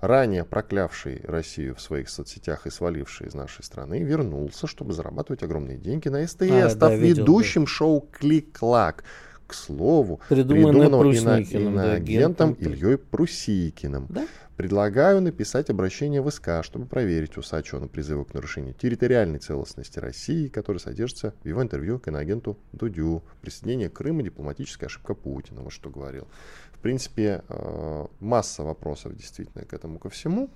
[0.00, 5.76] ранее проклявший Россию в своих соцсетях и сваливший из нашей страны, вернулся, чтобы зарабатывать огромные
[5.76, 9.04] деньги на СТС, А, став да, видел, ведущим шоу «Клик-клак».
[9.52, 12.52] К слову, придуманного да, иноагентом агентом.
[12.54, 14.06] Ильей Прусикиным.
[14.08, 14.26] Да?
[14.56, 20.48] Предлагаю написать обращение в СК, чтобы проверить Усачева на призывы к нарушению территориальной целостности России,
[20.48, 23.22] который содержится в его интервью к иноагенту Дудю.
[23.42, 25.60] Присоединение Крыма– дипломатическая ошибка Путина.
[25.60, 26.28] Вот что говорил.
[26.72, 30.48] В принципе, э, масса вопросов действительно к этому ко всему.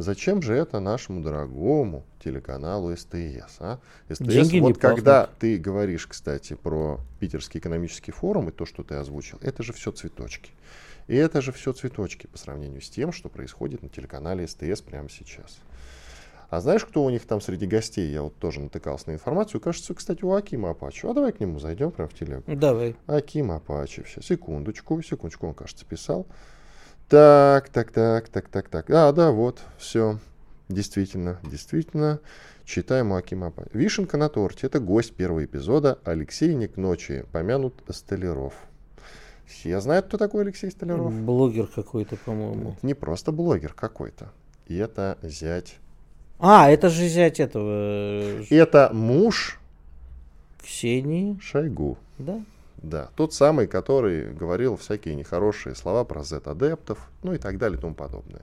[0.00, 3.56] Зачем же это нашему дорогому телеканалу СТС?
[3.58, 3.80] А?
[4.08, 5.38] СТС, Деньги не вот когда пахнут.
[5.40, 9.90] ты говоришь, кстати, про Питерский экономический форум и то, что ты озвучил, это же все
[9.90, 10.52] цветочки.
[11.08, 15.08] И это же все цветочки по сравнению с тем, что происходит на телеканале СТС прямо
[15.08, 15.58] сейчас.
[16.48, 18.08] А знаешь, кто у них там среди гостей?
[18.08, 19.60] Я вот тоже натыкался на информацию.
[19.60, 21.06] Кажется, кстати, у Акима Апачи.
[21.08, 22.44] А давай к нему зайдем прямо в телегу.
[22.46, 22.94] Давай.
[23.08, 24.04] Аким Апачи.
[24.06, 26.24] Сейчас, секундочку, секундочку, он, кажется, писал.
[27.08, 28.90] Так, так, так, так, так, так.
[28.90, 30.18] А, да, вот, все.
[30.68, 32.20] Действительно, действительно.
[32.66, 33.70] Читаем у Акима Апачи.
[33.72, 34.66] Вишенка на торте.
[34.66, 35.98] Это гость первого эпизода.
[36.04, 37.24] Алексей не к ночи.
[37.32, 38.52] Помянут Столяров.
[39.46, 41.14] Все знают, кто такой Алексей Столяров?
[41.14, 42.76] Блогер какой-то, по-моему.
[42.82, 44.30] Не просто блогер какой-то.
[44.66, 45.76] И это зять.
[46.38, 49.58] А, это же зять этого э, это муж
[50.62, 51.96] Ксении, Шойгу.
[52.18, 52.40] да?
[52.82, 57.80] Да, тот самый, который говорил всякие нехорошие слова про Z-адептов, ну и так далее и
[57.80, 58.42] тому подобное.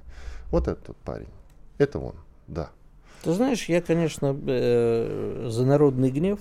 [0.51, 1.27] Вот этот тот парень.
[1.77, 2.15] Это он,
[2.47, 2.69] да.
[3.23, 6.39] Ты знаешь, я, конечно, э, за народный гнев,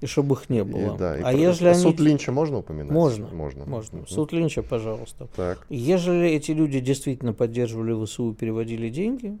[0.00, 0.96] и чтобы их не И было.
[0.98, 1.80] да, и а про- ежели они...
[1.80, 2.90] Суд Линча можно упоминать?
[2.92, 3.64] Можно, Можно.
[3.66, 3.98] можно.
[4.00, 4.06] Мгм.
[4.08, 5.26] Суд Линча, пожалуйста.
[5.34, 5.64] Так.
[5.70, 9.38] Ежели эти люди действительно поддерживали ВСУ и переводили деньги,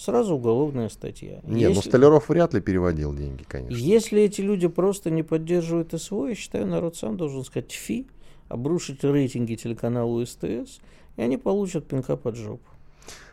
[0.00, 1.40] сразу уголовная статья.
[1.44, 3.76] Не, ну Если- Столяров вряд ли переводил деньги, конечно.
[3.76, 8.06] Если эти люди просто не поддерживают СВО, я считаю, народ сам должен сказать фи,
[8.48, 10.80] обрушить рейтинги телеканалу СТС,
[11.16, 12.64] и они получат пинка под жопу.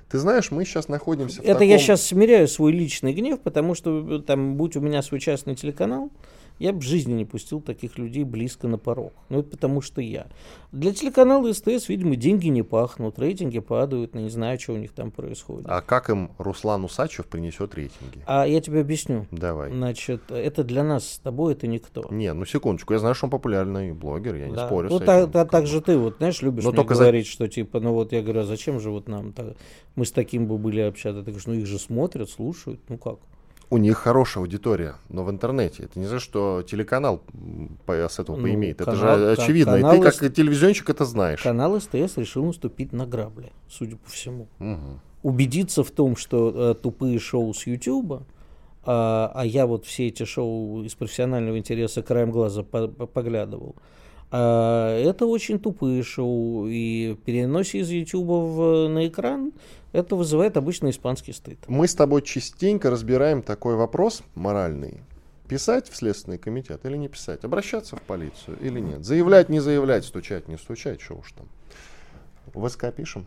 [0.09, 1.67] Ты знаешь, мы сейчас находимся в Это таком...
[1.67, 5.55] я сейчас смиряю свой личный гнев, потому что э, там, будь у меня свой частный
[5.55, 6.11] телеканал,
[6.59, 9.13] я бы в жизни не пустил таких людей близко на порог.
[9.29, 10.27] Ну, это потому что я.
[10.71, 15.11] Для телеканала СТС, видимо, деньги не пахнут, рейтинги падают, не знаю, что у них там
[15.11, 15.65] происходит.
[15.69, 18.21] А как им Руслан Усачев принесет рейтинги?
[18.25, 19.27] А я тебе объясню.
[19.31, 19.71] Давай.
[19.71, 22.05] Значит, это для нас с тобой это никто.
[22.11, 24.67] Не, ну секундочку, я знаю, что он популярный блогер, я не Да.
[24.67, 25.31] спорю Ну, с та- этим.
[25.31, 27.93] та- так же ты, вот, знаешь, любишь Но мне только за- говорить, что типа, ну
[27.93, 29.55] вот я говорю, а зачем же вот нам так?
[29.95, 31.21] Мы с таким бы были общаться.
[31.21, 33.17] Ты говоришь, ну их же смотрят, слушают, ну как?
[33.69, 35.83] У них хорошая аудитория, но в интернете.
[35.83, 37.21] Это не за что телеканал
[37.85, 38.79] по- с этого Ну, поимеет.
[38.79, 39.75] Это канал- же ка- очевидно.
[39.75, 41.41] И канал ты как телевизионщик это знаешь.
[41.41, 44.47] Канал СТС решил наступить на грабли, судя по всему.
[44.59, 45.01] Мгм.
[45.23, 48.23] Убедиться в том, что э, тупые шоу с Ютуба,
[48.85, 53.75] а, а я вот все эти шоу из профессионального интереса краем глаза по- по- поглядывал,
[54.31, 59.53] это очень тупые шоу, и переносе из Ютуба в- на экран
[59.93, 61.57] это вызывает обычно испанский стыд.
[61.67, 64.99] Мы с тобой частенько разбираем такой вопрос моральный.
[65.47, 67.45] Писать в Следственный комитет или не писать?
[67.45, 69.05] Обращаться в полицию или нет?
[69.05, 71.47] Заявлять, не заявлять, стучать, не стучать, что уж там.
[72.53, 73.25] В СК пишем.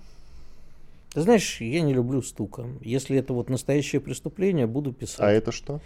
[1.15, 2.67] Ты знаешь, я не люблю стука.
[2.83, 5.21] Если это вот настоящее преступление, буду писать.
[5.21, 5.81] А это что?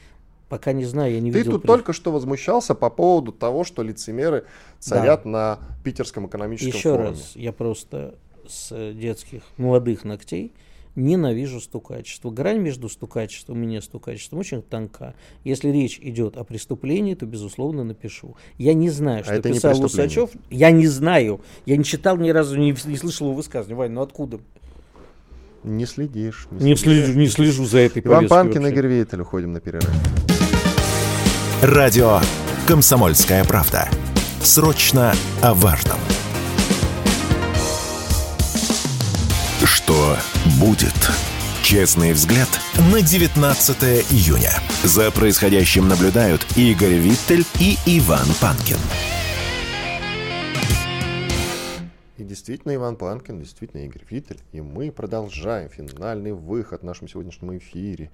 [0.54, 1.50] Пока не знаю, я не Ты видел.
[1.54, 4.44] тут прес- только что возмущался по поводу того, что лицемеры
[4.78, 7.08] царят на Питерском экономическом Еще форуме.
[7.08, 8.14] раз, я просто
[8.46, 10.52] с детских молодых ногтей
[10.94, 12.30] ненавижу стукачество.
[12.30, 15.14] Грань между стукачеством и не стукачеством очень тонка.
[15.42, 18.36] Если речь идет о преступлении, то, безусловно, напишу.
[18.56, 19.84] Я не знаю, что А это не писал.
[19.84, 20.30] Усачев.
[20.50, 21.40] Я не знаю.
[21.66, 23.74] Я не читал ни разу, не, не слышал его высказывания.
[23.76, 24.38] Вань, ну откуда?
[25.64, 26.46] Не следишь.
[26.52, 27.06] Не следишь.
[27.06, 28.66] слежу, не слежу за этой Иван повесткой Панкин.
[28.68, 29.20] Игорь Виттель.
[29.22, 29.90] Уходим на перерыв.
[31.64, 32.20] Радио
[32.68, 33.88] «Комсомольская правда».
[34.42, 35.98] Срочно о важном.
[39.64, 40.14] Что
[40.60, 40.92] будет?
[41.62, 42.50] Честный взгляд
[42.92, 44.50] на 19 июня.
[44.82, 48.76] За происходящим наблюдают Игорь Виттель и Иван Панкин.
[52.18, 54.40] И действительно Иван Панкин, действительно Игорь Виттель.
[54.52, 58.10] И мы продолжаем финальный выход в нашем сегодняшнем эфире.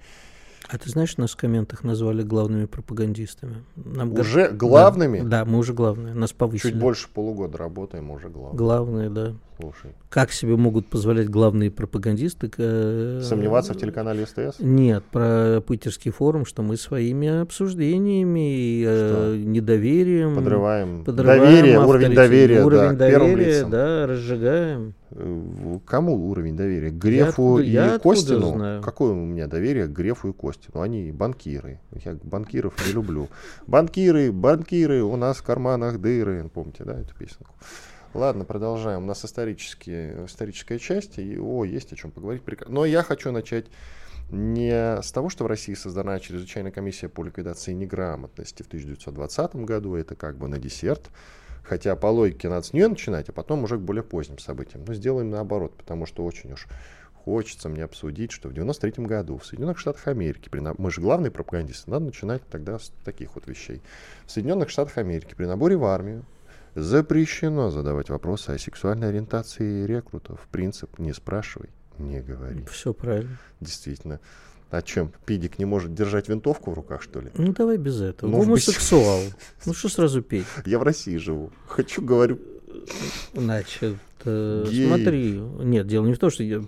[0.71, 3.55] А ты знаешь, нас в комментах назвали главными пропагандистами?
[3.75, 4.57] Нам уже гор...
[4.57, 5.19] главными?
[5.19, 6.71] Да, да, мы уже главные, нас повысили.
[6.71, 8.57] Чуть больше полугода работаем, уже главные.
[8.57, 9.33] Главные, да.
[9.59, 9.91] Слушай.
[10.09, 12.49] Как себе могут позволять главные пропагандисты?
[12.57, 14.59] Э, Сомневаться в телеканале СТС?
[14.59, 20.35] Нет, про Питерский форум, что мы своими обсуждениями и э, недоверием...
[20.35, 24.93] Подрываем, подрываем доверие, уровень доверия, уровень да, доверия, да, разжигаем.
[25.85, 26.89] Кому уровень доверия?
[26.89, 28.53] Грефу я и Костину?
[28.53, 28.81] Знаю.
[28.81, 30.81] Какое у меня доверие к Грефу и Костину?
[30.81, 31.79] Они банкиры.
[31.91, 33.27] Я банкиров не люблю.
[33.67, 36.49] Банкиры, банкиры, у нас в карманах дыры.
[36.53, 37.53] Помните, да, эту песенку?
[38.13, 39.03] Ладно, продолжаем.
[39.03, 42.43] У нас исторические, историческая часть, и о, есть о чем поговорить.
[42.67, 43.67] Но я хочу начать
[44.31, 49.95] не с того, что в России создана чрезвычайная комиссия по ликвидации неграмотности в 1920 году,
[49.95, 51.09] это как бы на десерт,
[51.63, 54.83] хотя по логике надо с нее начинать, а потом уже к более поздним событиям.
[54.85, 56.67] Но сделаем наоборот, потому что очень уж
[57.13, 61.31] хочется мне обсудить, что в 93 году в Соединенных Штатах Америки, при, мы же главные
[61.31, 63.81] пропагандисты, надо начинать тогда с таких вот вещей.
[64.25, 66.25] В Соединенных Штатах Америки при наборе в армию
[66.75, 70.47] Запрещено задавать вопросы о сексуальной ориентации рекрутов.
[70.51, 72.63] Принцип «не спрашивай, не говори».
[72.71, 73.37] Все правильно.
[73.59, 74.21] Действительно.
[74.71, 75.11] А чем?
[75.25, 77.29] Пидик не может держать винтовку в руках, что ли?
[77.33, 78.29] Ну, давай без этого.
[78.29, 79.19] Ну, Гомосексуал.
[79.65, 80.45] Ну, что сразу петь?
[80.65, 81.51] Я в России живу.
[81.67, 82.39] Хочу, говорю.
[83.33, 85.41] Значит, э, смотри.
[85.59, 86.63] Нет, дело не в том, что я,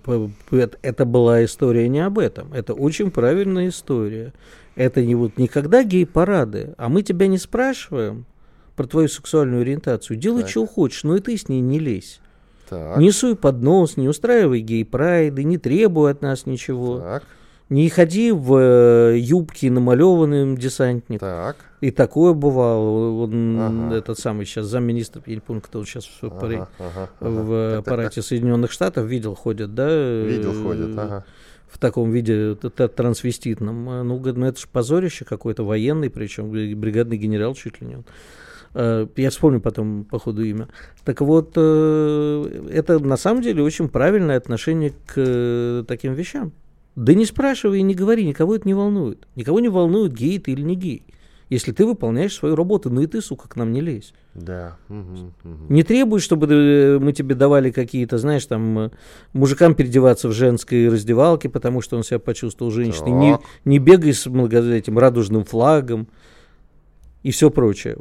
[0.50, 2.52] это, это была история не об этом.
[2.52, 4.34] Это очень правильная история.
[4.76, 8.26] Это не вот никогда гей-парады, а мы тебя не спрашиваем,
[8.76, 10.16] про твою сексуальную ориентацию.
[10.16, 10.50] Делай, так.
[10.50, 12.20] что хочешь, но и ты с ней не лезь.
[12.68, 12.98] Так.
[12.98, 16.98] Не суй под нос, не устраивай гей-прайды, не требуй от нас ничего.
[16.98, 17.24] Так.
[17.70, 21.20] Не ходи в э, юбке намалеванным десантник.
[21.20, 21.56] Так.
[21.80, 23.22] И такое бывало.
[23.24, 23.96] Он, ага.
[23.96, 28.70] этот самый сейчас замминистра, кто он сейчас в, ага, ага, в так, аппарате так, Соединенных
[28.70, 29.88] Штатов видел, ходят, да?
[30.22, 31.24] Видел, ходят, ага
[31.74, 34.06] в таком виде трансвеститном.
[34.06, 38.04] Ну, ну, это же позорище какой-то военный, причем бригадный генерал чуть ли не он.
[38.74, 40.68] Э, я вспомню потом по ходу имя.
[41.04, 46.52] Так вот, э, это на самом деле очень правильное отношение к э, таким вещам.
[46.96, 49.26] Да не спрашивай и не говори, никого это не волнует.
[49.36, 51.06] Никого не волнует, гей ты или не гей.
[51.50, 54.14] Если ты выполняешь свою работу, ну и ты, сука, к нам не лезь.
[54.34, 54.76] Да.
[54.88, 55.64] Угу, угу.
[55.68, 58.90] Не требуй, чтобы мы тебе давали какие-то, знаешь, там,
[59.32, 63.10] мужикам переодеваться в женской раздевалке, потому что он себя почувствовал женщиной.
[63.10, 66.08] Не, не бегай с этим радужным флагом
[67.22, 67.96] и все прочее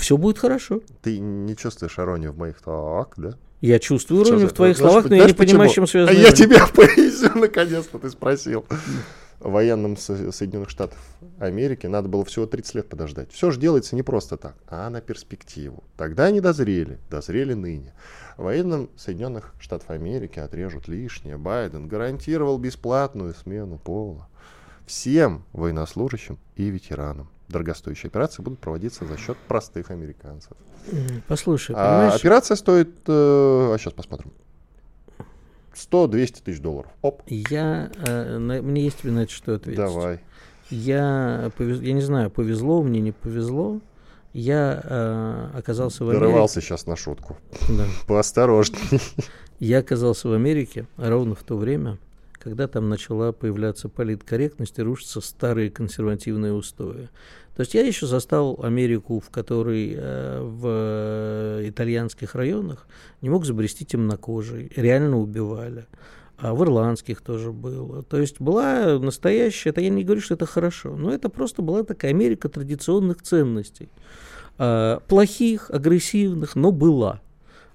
[0.00, 0.80] все будет хорошо.
[1.02, 3.34] Ты не чувствуешь иронию в моих так, да?
[3.60, 6.18] Я чувствую иронию в твоих словах, но я не понимаю, с чем связано.
[6.18, 8.64] А я тебя поясню, наконец-то ты спросил.
[9.40, 10.98] Военным Соединенных Штатов
[11.38, 13.32] Америки надо было всего 30 лет подождать.
[13.32, 15.82] Все же делается не просто так, а на перспективу.
[15.96, 17.94] Тогда они дозрели, дозрели ныне.
[18.36, 21.38] Военным Соединенных Штатов Америки отрежут лишнее.
[21.38, 24.28] Байден гарантировал бесплатную смену пола
[24.90, 30.52] всем военнослужащим и ветеранам дорогостоящие операции будут проводиться за счет простых американцев.
[31.28, 33.12] Послушай, а операция стоит, э,
[33.72, 34.32] а сейчас посмотрим,
[35.74, 36.90] 100-200 тысяч долларов.
[37.02, 37.22] Оп.
[37.26, 39.78] Я, э, на, мне есть тебе на это что ответить.
[39.78, 40.20] Давай.
[40.70, 43.80] Я, повез, я не знаю, повезло мне, не повезло.
[44.32, 46.24] Я э, оказался в Америке.
[46.24, 47.36] Дорывался сейчас на шутку.
[47.68, 47.84] Да.
[48.06, 49.00] Поосторожней.
[49.60, 51.98] Я оказался в Америке ровно в то время,
[52.40, 57.08] когда там начала появляться политкорректность и рушатся старые консервативные устои.
[57.54, 62.86] То есть я еще застал Америку, в которой э, в итальянских районах
[63.20, 65.86] не мог забрести темнокожий, реально убивали.
[66.38, 68.02] А в ирландских тоже было.
[68.02, 71.82] То есть была настоящая, это я не говорю, что это хорошо, но это просто была
[71.82, 73.90] такая Америка традиционных ценностей.
[74.56, 77.20] Э, плохих, агрессивных, но была.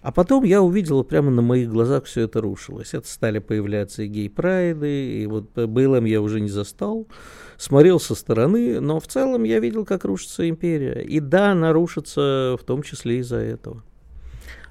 [0.05, 2.93] А потом я увидел, прямо на моих глазах все это рушилось.
[2.93, 7.07] Это стали появляться и гей-прайды, и вот БЛМ я уже не застал.
[7.57, 11.01] Смотрел со стороны, но в целом я видел, как рушится империя.
[11.01, 13.81] И да, она рушится в том числе из-за этого.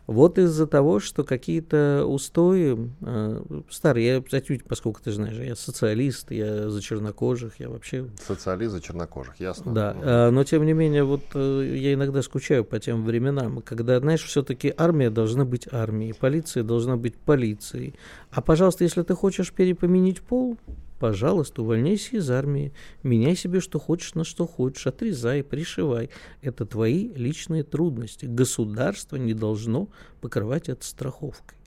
[0.06, 6.30] Вот из-за того, что какие-то устои э, старые, я, кстати, поскольку ты знаешь, я социалист,
[6.30, 8.08] я за чернокожих, я вообще...
[8.20, 9.72] Социалист за чернокожих, ясно.
[9.72, 13.98] Да, э, но тем не менее, вот э, я иногда скучаю по тем временам, когда,
[13.98, 17.94] знаешь, все-таки армия должна быть армией, полиция должна быть полицией.
[18.30, 20.58] А, пожалуйста, если ты хочешь перепоменить пол,
[20.98, 26.11] Пожалуйста, увольняйся из армии, меняй себе что хочешь на что хочешь, отрезай, пришивай.
[26.40, 28.26] Это твои личные трудности.
[28.26, 29.88] Государство не должно
[30.20, 31.59] покрывать это страховкой.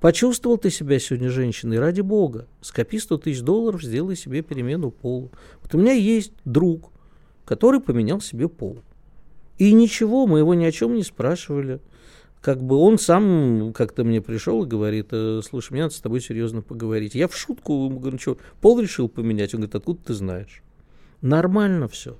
[0.00, 5.30] Почувствовал ты себя сегодня женщиной, ради бога, скопи 100 тысяч долларов, сделай себе перемену пола.
[5.62, 6.90] Вот у меня есть друг,
[7.44, 8.80] который поменял себе пол.
[9.58, 11.80] И ничего, мы его ни о чем не спрашивали.
[12.42, 16.20] Как бы он сам как-то мне пришел и говорит, «Э, слушай, мне надо с тобой
[16.20, 17.14] серьезно поговорить.
[17.14, 19.54] Я в шутку ему говорю, «Ну что, пол решил поменять?
[19.54, 20.62] Он говорит, откуда ты знаешь?
[21.20, 22.18] Нормально все.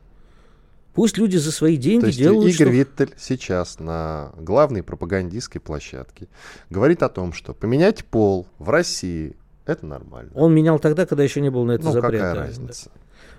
[0.94, 2.76] Пусть люди за свои деньги То есть делают, Игорь что...
[2.76, 6.28] Виттель сейчас на главной пропагандистской площадке
[6.70, 10.30] говорит о том, что поменять пол в России это нормально.
[10.34, 12.34] Он менял тогда, когда еще не было на это ну, запрета.
[12.34, 12.72] какая Да.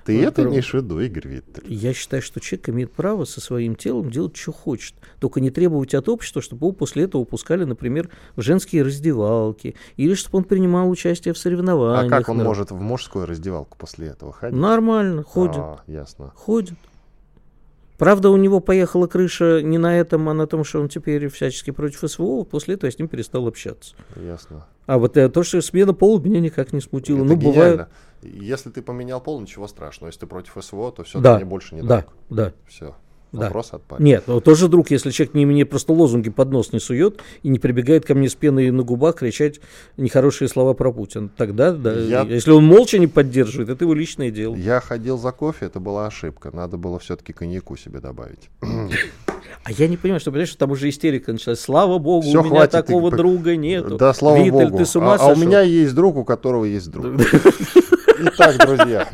[0.06, 1.64] Ты это это- имеешь в виду, Игорь Виттель?
[1.68, 4.96] Я считаю, что человек имеет право со своим телом делать, что хочет.
[5.20, 9.76] Только не требовать от общества, чтобы его после этого выпускали, например, в женские раздевалки.
[9.98, 12.10] Или чтобы он принимал участие в А соревнованиях.
[12.10, 14.60] как он на- может в мужскую раздевалку после этого ходить?
[14.60, 15.56] Нормально, ходит.
[15.58, 16.32] А, ясно.
[16.36, 16.74] Ходит.
[17.98, 21.72] Правда, у него поехала крыша не на этом, а на том, что он теперь всячески
[21.72, 22.44] против СВО.
[22.44, 23.96] После этого я с ним перестал общаться.
[24.16, 24.66] Ясно.
[24.86, 27.18] А вот э, то, что смена пола меня никак не смутило.
[27.18, 27.72] Это ну, гениально.
[27.72, 27.90] бывает.
[28.24, 30.10] Если ты поменял пол, ничего страшного.
[30.10, 32.14] Если ты против СВО, то все, Да, ты мне больше не Да, друг.
[32.30, 32.54] да.
[32.68, 32.96] Все.
[33.34, 33.46] Да.
[33.48, 33.98] Вопрос отпал.
[34.00, 37.50] Нет, ну тоже друг, если человек не, мне просто лозунги под нос не сует и
[37.50, 39.60] не прибегает ко мне с пеной на губах кричать
[39.98, 41.30] нехорошие слова про Путина.
[41.36, 44.56] Тогда, да, Я- если он молча не поддерживает, это его личное дело.
[44.56, 46.52] Я ходил за кофе, это была ошибка.
[46.56, 48.50] Надо было все-таки коньяку себе добавить.
[49.66, 51.60] А я не понимаю, что, понимаешь, там уже истерика началась.
[51.60, 53.98] Слава богу, Всё, у меня хватит, такого ты- друга нету.
[53.98, 54.78] Да, слава Виталь, богу.
[54.78, 55.48] ты с ума а, а у сошел?
[55.48, 57.06] меня есть друг, у которого есть друг.
[58.26, 59.10] Итак, друзья,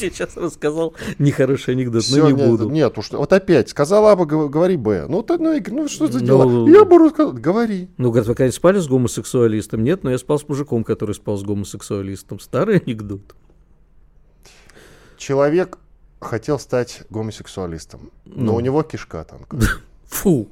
[0.10, 2.68] тебе сейчас рассказал нехороший анекдот, но не нет, буду.
[2.70, 5.06] Нет, уж вот опять, сказала А, говори Б.
[5.08, 6.68] Ну, ты, ну, ну что за Ну, дела?
[6.68, 7.88] Я бы рассказал, говори.
[7.96, 9.84] Ну, говорят, вы когда спали с гомосексуалистом?
[9.84, 12.40] Нет, но я спал с мужиком, который спал с гомосексуалистом.
[12.40, 13.20] Старый анекдот.
[15.16, 15.78] Человек
[16.20, 18.54] хотел стать гомосексуалистом, но Ну.
[18.56, 19.58] у него кишка танка.
[20.06, 20.48] Фу.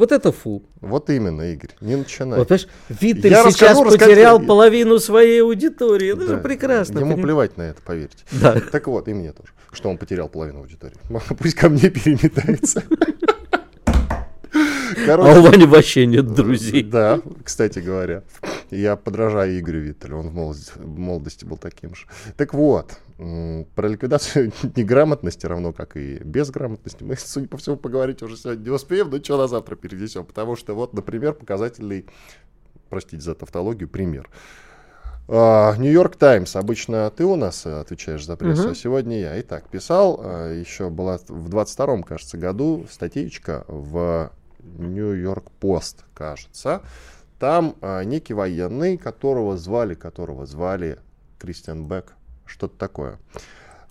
[0.00, 0.62] Вот это фу.
[0.80, 2.38] Вот именно, Игорь, не начинай.
[2.38, 4.46] Вот, понимаешь, Виттель Я сейчас расскажу, потерял расскажу.
[4.48, 6.12] половину своей аудитории.
[6.14, 6.38] Это же Да.
[6.38, 7.00] прекрасно.
[7.00, 8.24] Ему поним- плевать на это, поверьте.
[8.32, 8.58] Да.
[8.72, 10.96] Так вот, и мне тоже, что он потерял половину аудитории.
[11.38, 12.82] Пусть ко мне переметается.
[14.96, 16.82] А у Короче, Вани вообще нет друзей.
[16.82, 18.22] Да, кстати говоря.
[18.70, 22.06] Я подражаю Игорю Виттелю, он в молодости, в молодости был таким же.
[22.36, 22.98] Так вот,
[23.74, 28.70] про ликвидацию неграмотности, равно как и безграмотности, мы, судя по всему, поговорить уже сегодня не
[28.70, 32.06] успеем, но что на завтра перенесем, потому что вот, например, показательный,
[32.88, 34.28] простите за тавтологию, пример.
[35.28, 36.56] Нью-Йорк Таймс.
[36.56, 38.72] Обычно ты у нас э, отвечаешь за прессу, Мгм.
[38.72, 39.40] а сегодня я.
[39.42, 44.32] Итак, писал, а, еще была в 22-м, кажется, году статейка в
[44.78, 46.82] Нью-Йорк Пост, кажется.
[47.38, 50.98] Там а, некий военный, которого звали, которого звали
[51.38, 53.18] Кристиан Бек, что-то такое.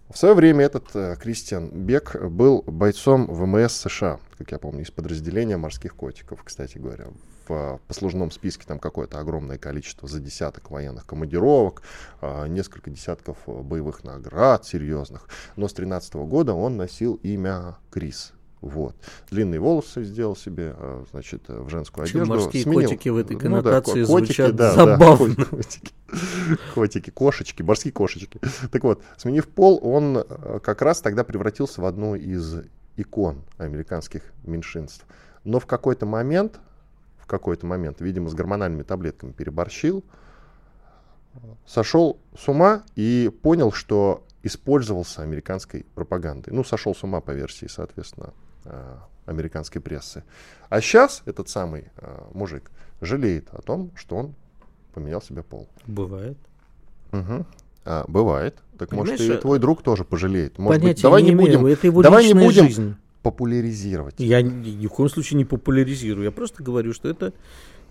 [0.10, 4.90] В свое время этот э, Кристиан Бек был бойцом ВМС США, как я помню, из
[4.90, 7.10] подразделения морских котиков, кстати говоря.
[7.48, 11.84] В э, послужном списке там какое-то огромное количество за десяток военных командировок,
[12.22, 15.28] э, несколько десятков э, боевых наград серьезных.
[15.56, 18.34] Но с 13 года он носил имя Крис.
[18.62, 18.94] Вот.
[19.32, 22.34] Длинные волосы сделал себе, э, значит, э, в женскую Чем одежду.
[22.44, 22.90] морские сменил.
[22.90, 25.36] котики в этой Ну да, коннотации ко- котики, звучат да, да, забавно.
[25.36, 25.94] ко- котики.
[26.76, 28.42] Котики, кошечки, морские кошечки.
[28.72, 32.64] Так вот, сменив пол, он э, как раз тогда превратился в одну из
[32.98, 35.06] икон американских меньшинств.
[35.46, 36.60] Но в какой-то момент,
[37.18, 40.04] в какой-то момент, видимо, с гормональными таблетками переборщил,
[41.66, 46.52] сошел с ума и понял, что использовался американской пропагандой.
[46.54, 48.34] Ну, сошел с ума по версии, соответственно,
[49.26, 50.24] американской прессы.
[50.70, 54.36] А сейчас этот самый э, мужик жалеет о том, что он
[54.94, 55.68] поменял себе пол.
[55.88, 56.38] Бывает.
[57.12, 57.46] Мгм.
[57.86, 58.58] А, бывает.
[58.78, 60.58] Так может Понимаешь, и твой друг тоже пожалеет.
[60.58, 62.96] Может быть, давай не, имею, будем это его давай не будем жизнь.
[63.24, 64.16] популяризировать.
[64.18, 66.26] Я ни, в коем случае не популяризирую.
[66.26, 67.34] Я просто говорю, что это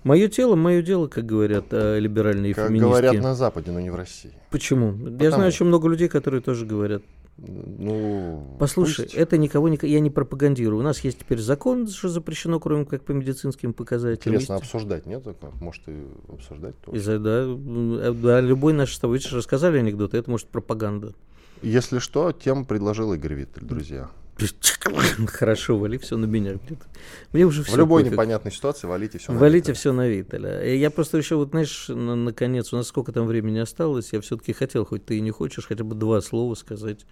[0.04, 2.88] мое тело, мое дело, как говорят э, либеральные Как феминистки.
[2.88, 4.32] говорят на Западе, но не в России.
[4.50, 4.92] Почему?
[4.92, 5.30] Я Потому.
[5.30, 7.02] знаю очень много людей, которые тоже говорят.
[7.40, 9.14] Ну, Послушай, пусть.
[9.14, 10.80] это никого не, я не пропагандирую.
[10.80, 14.34] У нас есть теперь закон, что запрещено, кроме как по медицинским показателям.
[14.34, 15.24] интересно Есть- обсуждать, нет?
[15.60, 15.92] Может и
[16.28, 16.98] обсуждать тоже.
[16.98, 21.14] из-за- да, э, да, любой наш с тобой рассказали анекдот, это может пропаганда.
[21.62, 24.10] Если что, тему предложил Игорь Виттель, друзья.
[25.26, 26.58] Хорошо, вали все на меня.
[27.32, 29.32] Мне уже В все любой непонятной ситуации валите все.
[29.32, 30.64] Валите все на Виталя.
[30.74, 34.52] Я просто еще, вот знаешь, на- наконец, у нас сколько там времени осталось, я все-таки
[34.52, 37.04] хотел, хоть ты и не хочешь, хотя бы два слова сказать.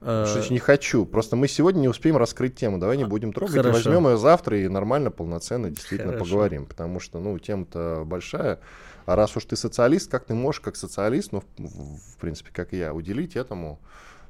[0.00, 1.06] А, Что не хочу.
[1.06, 2.78] Просто мы сегодня не успеем раскрыть тему.
[2.78, 3.54] Давай не будем трогать.
[3.56, 3.72] Хорошо.
[3.72, 6.30] Возьмем ее завтра и нормально, полноценно действительно Хорошо.
[6.30, 6.66] поговорим.
[6.66, 8.60] Потому что, ну, тема-то большая.
[9.06, 12.74] А раз уж ты социалист, как ты можешь, как социалист, ну, в, в принципе, как
[12.74, 13.78] и я, уделить этому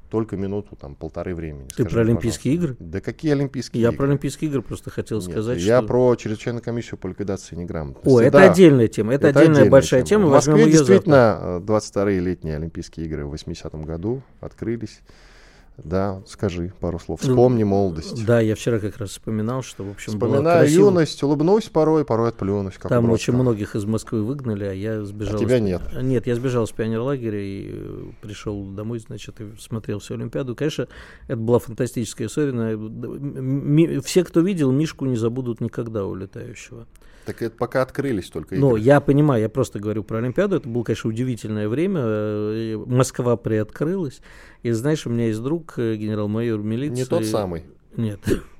[0.09, 1.67] только минуту, там, полторы времени.
[1.67, 2.83] Ты Скажи про Олимпийские пожалуйста.
[2.83, 2.91] игры?
[2.91, 3.97] Да какие Олимпийские Я игры?
[3.97, 5.87] про Олимпийские игры просто хотел Нет, сказать, я что...
[5.87, 8.07] про чрезвычайную комиссию по ликвидации неграмотности.
[8.09, 10.93] О, это Да, отдельная тема, это, это отдельная отдельная большая тема, В возьмем Москве завтра.
[10.93, 15.01] действительно э, 22-е летние Олимпийские игры в 80-м году открылись.
[15.83, 17.21] Да, скажи пару слов.
[17.21, 18.25] Вспомни молодость.
[18.25, 20.85] Да, я вчера как раз вспоминал, что, в общем, Вспоминаю красиво.
[20.85, 22.73] юность, улыбнусь порой, порой отплюнусь.
[22.79, 23.21] Как Там броско.
[23.29, 25.35] очень многих из Москвы выгнали, а я сбежал.
[25.35, 25.81] А тебя из- нет.
[26.01, 30.55] Нет, я сбежал с пионерлагеря и э, пришел домой, значит, и смотрел всю Олимпиаду.
[30.55, 30.87] Конечно,
[31.27, 32.53] это была фантастическая история.
[32.53, 36.87] На- м- ми- Все, кто видел, Мишку не забудут никогда улетающего.
[37.27, 38.79] Так это пока открылись только Но игры.
[38.79, 40.55] я понимаю, я просто говорю про Олимпиаду.
[40.55, 41.99] Это было, конечно, удивительное время.
[42.01, 44.21] э, Москва приоткрылась.
[44.63, 46.95] И знаешь, у меня есть друг, э, генерал-майор милиции.
[46.95, 47.65] Не тот самый.
[47.97, 48.21] Нет.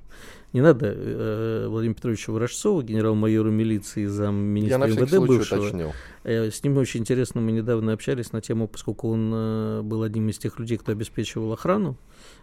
[0.54, 5.60] Не надо э, Владимира Петровича Ворожцова, генерал-майора милиции, Я замминистра МВД бывшего.
[5.60, 5.92] уточнил.
[6.24, 10.30] Э, С ним очень интересно, мы недавно общались на тему, поскольку он э, был одним
[10.30, 11.98] из тех людей, кто обеспечивал охрану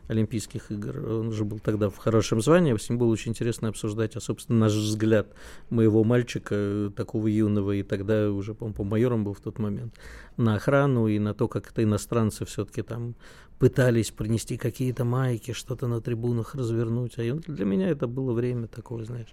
[0.08, 0.98] Олимпийских игр.
[1.10, 2.76] Он же был тогда в хорошем звании.
[2.76, 5.28] С ним было очень интересно обсуждать, а, собственно, наш взгляд
[5.70, 9.94] моего мальчика, э, такого юного, и тогда уже, по-моему, майором был в тот момент,
[10.36, 13.14] на охрану и на то, как это иностранцы все-таки там
[13.58, 17.14] пытались принести какие-то майки, что-то на трибунах развернуть.
[17.18, 19.28] А для меня это было время такое, знаешь.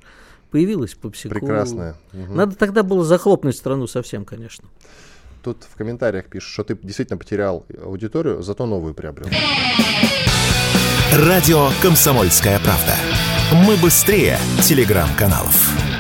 [0.52, 1.34] Появилось по психу.
[1.34, 1.96] Прекрасное.
[2.14, 2.36] Мгм.
[2.36, 4.68] Надо тогда было захлопнуть страну совсем, конечно.
[5.44, 9.28] Тут в комментариях пишут, что ты действительно потерял аудиторию, зато новую приобрел.
[11.14, 12.96] Радио «Комсомольская правда».
[13.68, 15.91] Мы быстрее телеграм-каналов.